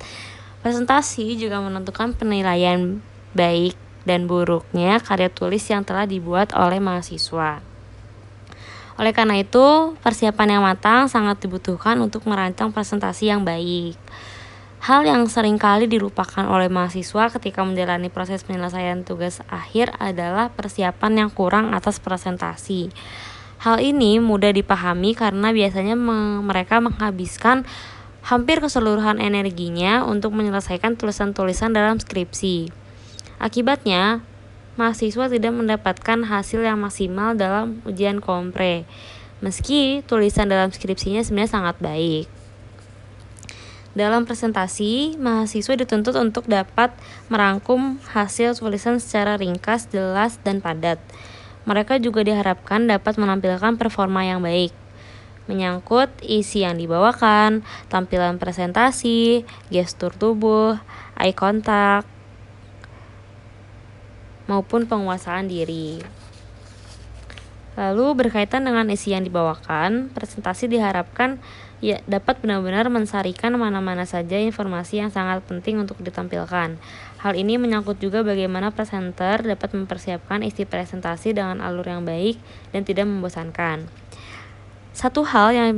Presentasi 0.62 1.38
juga 1.38 1.58
menentukan 1.58 2.14
penilaian 2.14 3.02
baik 3.34 3.74
dan 4.06 4.30
buruknya 4.30 5.02
karya 5.02 5.26
tulis 5.26 5.62
yang 5.66 5.82
telah 5.82 6.06
dibuat 6.06 6.54
oleh 6.54 6.78
mahasiswa. 6.78 7.58
Oleh 8.96 9.12
karena 9.12 9.36
itu, 9.36 9.92
persiapan 10.00 10.56
yang 10.56 10.62
matang 10.64 11.04
sangat 11.10 11.36
dibutuhkan 11.44 12.00
untuk 12.00 12.24
merancang 12.24 12.72
presentasi 12.72 13.28
yang 13.28 13.44
baik. 13.44 13.98
Hal 14.86 15.02
yang 15.02 15.26
sering 15.26 15.58
kali 15.58 15.90
dilupakan 15.90 16.46
oleh 16.46 16.70
mahasiswa 16.70 17.26
ketika 17.34 17.66
menjalani 17.66 18.06
proses 18.06 18.46
penyelesaian 18.46 19.02
tugas 19.02 19.42
akhir 19.50 19.90
adalah 19.98 20.54
persiapan 20.54 21.26
yang 21.26 21.30
kurang 21.34 21.74
atas 21.74 21.98
presentasi. 21.98 22.94
Hal 23.66 23.82
ini 23.82 24.22
mudah 24.22 24.54
dipahami 24.54 25.18
karena 25.18 25.50
biasanya 25.50 25.98
me 25.98 26.38
mereka 26.38 26.78
menghabiskan 26.78 27.66
hampir 28.22 28.62
keseluruhan 28.62 29.18
energinya 29.18 30.06
untuk 30.06 30.30
menyelesaikan 30.38 30.94
tulisan-tulisan 30.94 31.74
dalam 31.74 31.98
skripsi. 31.98 32.70
Akibatnya, 33.42 34.22
mahasiswa 34.78 35.26
tidak 35.26 35.50
mendapatkan 35.50 36.22
hasil 36.30 36.62
yang 36.62 36.78
maksimal 36.78 37.34
dalam 37.34 37.82
ujian 37.90 38.22
kompre, 38.22 38.86
meski 39.42 40.06
tulisan 40.06 40.46
dalam 40.46 40.70
skripsinya 40.70 41.26
sebenarnya 41.26 41.50
sangat 41.50 41.76
baik. 41.82 42.35
Dalam 43.96 44.28
presentasi, 44.28 45.16
mahasiswa 45.16 45.72
dituntut 45.72 46.12
untuk 46.20 46.44
dapat 46.44 46.92
merangkum 47.32 47.96
hasil 48.12 48.52
tulisan 48.52 49.00
secara 49.00 49.40
ringkas, 49.40 49.88
jelas, 49.88 50.36
dan 50.44 50.60
padat. 50.60 51.00
Mereka 51.64 51.96
juga 52.04 52.20
diharapkan 52.20 52.84
dapat 52.84 53.16
menampilkan 53.16 53.80
performa 53.80 54.20
yang 54.28 54.44
baik, 54.44 54.76
menyangkut 55.48 56.12
isi 56.20 56.60
yang 56.60 56.76
dibawakan, 56.76 57.64
tampilan 57.88 58.36
presentasi, 58.36 59.48
gestur 59.72 60.12
tubuh, 60.12 60.76
eye 61.16 61.32
contact, 61.32 62.04
maupun 64.44 64.84
penguasaan 64.84 65.48
diri. 65.48 66.04
Lalu 67.80 68.12
berkaitan 68.12 68.68
dengan 68.68 68.92
isi 68.92 69.16
yang 69.16 69.24
dibawakan, 69.24 70.12
presentasi 70.12 70.68
diharapkan 70.68 71.40
ya 71.84 72.00
dapat 72.08 72.40
benar-benar 72.40 72.88
mensarikan 72.88 73.52
mana-mana 73.60 74.08
saja 74.08 74.40
informasi 74.40 75.04
yang 75.04 75.10
sangat 75.12 75.44
penting 75.44 75.76
untuk 75.82 76.00
ditampilkan. 76.00 76.80
Hal 77.20 77.32
ini 77.36 77.60
menyangkut 77.60 78.00
juga 78.00 78.24
bagaimana 78.24 78.72
presenter 78.72 79.44
dapat 79.44 79.76
mempersiapkan 79.76 80.40
isi 80.40 80.64
presentasi 80.64 81.36
dengan 81.36 81.60
alur 81.60 81.84
yang 81.84 82.02
baik 82.08 82.40
dan 82.72 82.86
tidak 82.86 83.04
membosankan. 83.04 83.88
Satu 84.96 85.28
hal 85.28 85.52
yang 85.52 85.70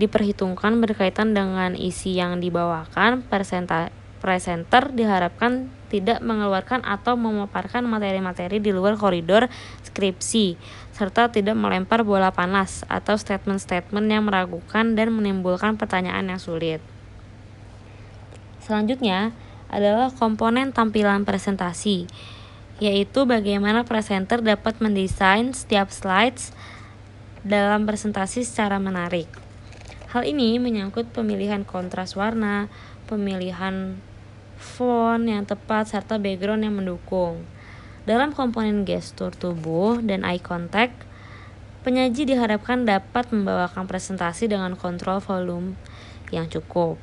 diperhitungkan 0.00 0.78
berkaitan 0.80 1.36
dengan 1.36 1.74
isi 1.76 2.16
yang 2.16 2.38
dibawakan, 2.40 3.26
presenta 3.26 3.92
presenter 4.18 4.90
diharapkan 4.90 5.70
tidak 5.88 6.20
mengeluarkan 6.20 6.84
atau 6.84 7.16
memaparkan 7.16 7.86
materi-materi 7.86 8.60
di 8.60 8.74
luar 8.74 8.98
koridor 8.98 9.48
skripsi 9.86 10.58
serta 10.98 11.30
tidak 11.30 11.54
melempar 11.54 12.02
bola 12.02 12.34
panas 12.34 12.82
atau 12.90 13.14
statement-statement 13.14 14.06
yang 14.10 14.26
meragukan 14.26 14.98
dan 14.98 15.14
menimbulkan 15.14 15.78
pertanyaan 15.78 16.26
yang 16.26 16.42
sulit. 16.42 16.82
Selanjutnya 18.58 19.30
adalah 19.70 20.10
komponen 20.10 20.74
tampilan 20.74 21.22
presentasi, 21.22 22.10
yaitu 22.82 23.30
bagaimana 23.30 23.86
presenter 23.86 24.42
dapat 24.42 24.82
mendesain 24.82 25.54
setiap 25.54 25.94
slides 25.94 26.50
dalam 27.46 27.86
presentasi 27.86 28.42
secara 28.42 28.82
menarik. 28.82 29.30
Hal 30.10 30.26
ini 30.26 30.58
menyangkut 30.58 31.14
pemilihan 31.14 31.62
kontras 31.62 32.18
warna, 32.18 32.66
pemilihan 33.06 34.02
font 34.58 35.22
yang 35.30 35.46
tepat, 35.46 35.94
serta 35.94 36.18
background 36.18 36.66
yang 36.66 36.74
mendukung. 36.74 37.46
Dalam 38.08 38.32
komponen 38.32 38.88
gestur 38.88 39.36
tubuh 39.36 40.00
dan 40.00 40.24
eye 40.24 40.40
contact, 40.40 40.96
penyaji 41.84 42.24
diharapkan 42.24 42.88
dapat 42.88 43.28
membawakan 43.28 43.84
presentasi 43.84 44.48
dengan 44.48 44.80
kontrol 44.80 45.20
volume 45.20 45.76
yang 46.32 46.48
cukup. 46.48 46.96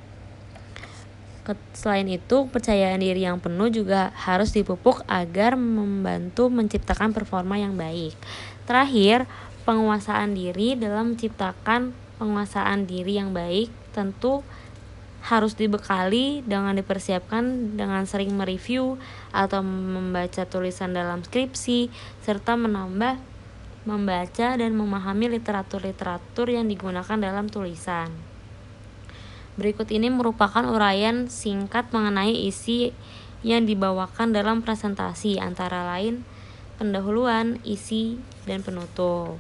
Selain 1.78 2.10
itu, 2.10 2.49
kepercayaan 2.49 2.97
diri 2.97 3.22
yang 3.22 3.38
penuh 3.38 3.70
juga 3.70 4.10
harus 4.18 4.49
dipupuk 4.49 5.06
agar 5.06 5.53
membantu 5.53 6.49
menciptakan 6.49 7.14
performa 7.14 7.62
yang 7.62 7.78
baik. 7.78 8.18
Terakhir, 8.66 9.30
penguasaan 9.62 10.34
diri 10.34 10.74
dalam 10.74 11.14
menciptakan 11.14 11.93
penguasaan 12.18 12.89
diri 12.89 13.22
yang 13.22 13.30
baik 13.30 13.70
tentu 13.93 14.41
harus 15.26 15.57
dibekali 15.57 16.45
dengan 16.45 16.78
dipersiapkan 16.78 17.73
dengan 17.73 18.05
sering 18.05 18.38
mereview 18.38 19.01
atau 19.34 19.65
membaca 19.65 20.45
tulisan 20.45 20.93
dalam 20.93 21.26
skripsi 21.26 21.89
serta 22.21 22.53
menambah 22.53 23.17
membaca 23.89 24.57
dan 24.57 24.73
memahami 24.73 25.30
literatur-literatur 25.38 26.49
yang 26.49 26.69
digunakan 26.69 27.17
dalam 27.17 27.49
tulisan. 27.49 28.09
Berikut 29.57 29.89
ini 29.89 30.13
merupakan 30.13 30.65
uraian 30.67 31.26
singkat 31.32 31.89
mengenai 31.89 32.34
isi 32.45 32.93
yang 33.45 33.65
dibawakan 33.65 34.34
dalam 34.34 34.61
presentasi 34.65 35.38
antara 35.41 35.86
lain 35.86 36.26
pendahuluan, 36.76 37.61
isi, 37.63 38.19
dan 38.43 38.61
penutup. 38.61 39.39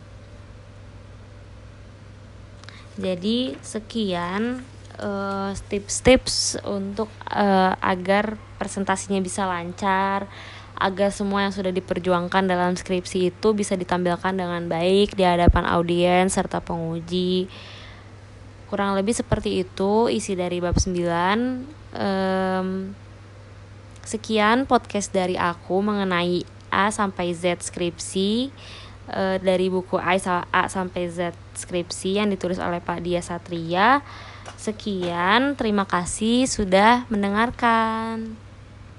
Jadi 2.95 3.59
sekian 3.59 4.63
uh, 4.99 5.51
tips-tips 5.71 6.59
untuk 6.63 7.07
uh, 7.31 7.73
agar 7.79 8.39
presentasinya 8.59 9.19
bisa 9.19 9.47
lancar, 9.47 10.27
agar 10.75 11.09
semua 11.11 11.47
yang 11.47 11.53
sudah 11.55 11.71
diperjuangkan 11.71 12.43
dalam 12.47 12.75
skripsi 12.75 13.31
itu 13.31 13.47
bisa 13.55 13.79
ditampilkan 13.79 14.35
dengan 14.35 14.67
baik 14.67 15.15
di 15.15 15.23
hadapan 15.23 15.63
audiens 15.67 16.35
serta 16.35 16.59
penguji. 16.59 17.47
Kurang 18.67 18.97
lebih 18.99 19.15
seperti 19.15 19.63
itu 19.63 20.11
isi 20.11 20.35
dari 20.35 20.59
bab 20.59 20.75
9. 20.75 20.91
Um, 21.95 22.91
sekian 24.03 24.67
podcast 24.67 25.15
dari 25.15 25.39
aku 25.39 25.79
mengenai 25.79 26.43
A 26.75 26.91
sampai 26.91 27.31
Z 27.31 27.63
skripsi 27.63 28.51
uh, 29.15 29.37
dari 29.39 29.71
buku 29.71 29.95
A, 29.95 30.19
A 30.51 30.63
sampai 30.67 31.07
Z 31.07 31.31
skripsi 31.55 32.19
yang 32.19 32.27
ditulis 32.27 32.59
oleh 32.59 32.83
Pak 32.83 32.99
Dia 32.99 33.23
Satria. 33.23 34.03
Sekian, 34.65 35.53
terima 35.53 35.85
kasih 35.85 36.49
sudah 36.49 37.05
mendengarkan. 37.13 38.44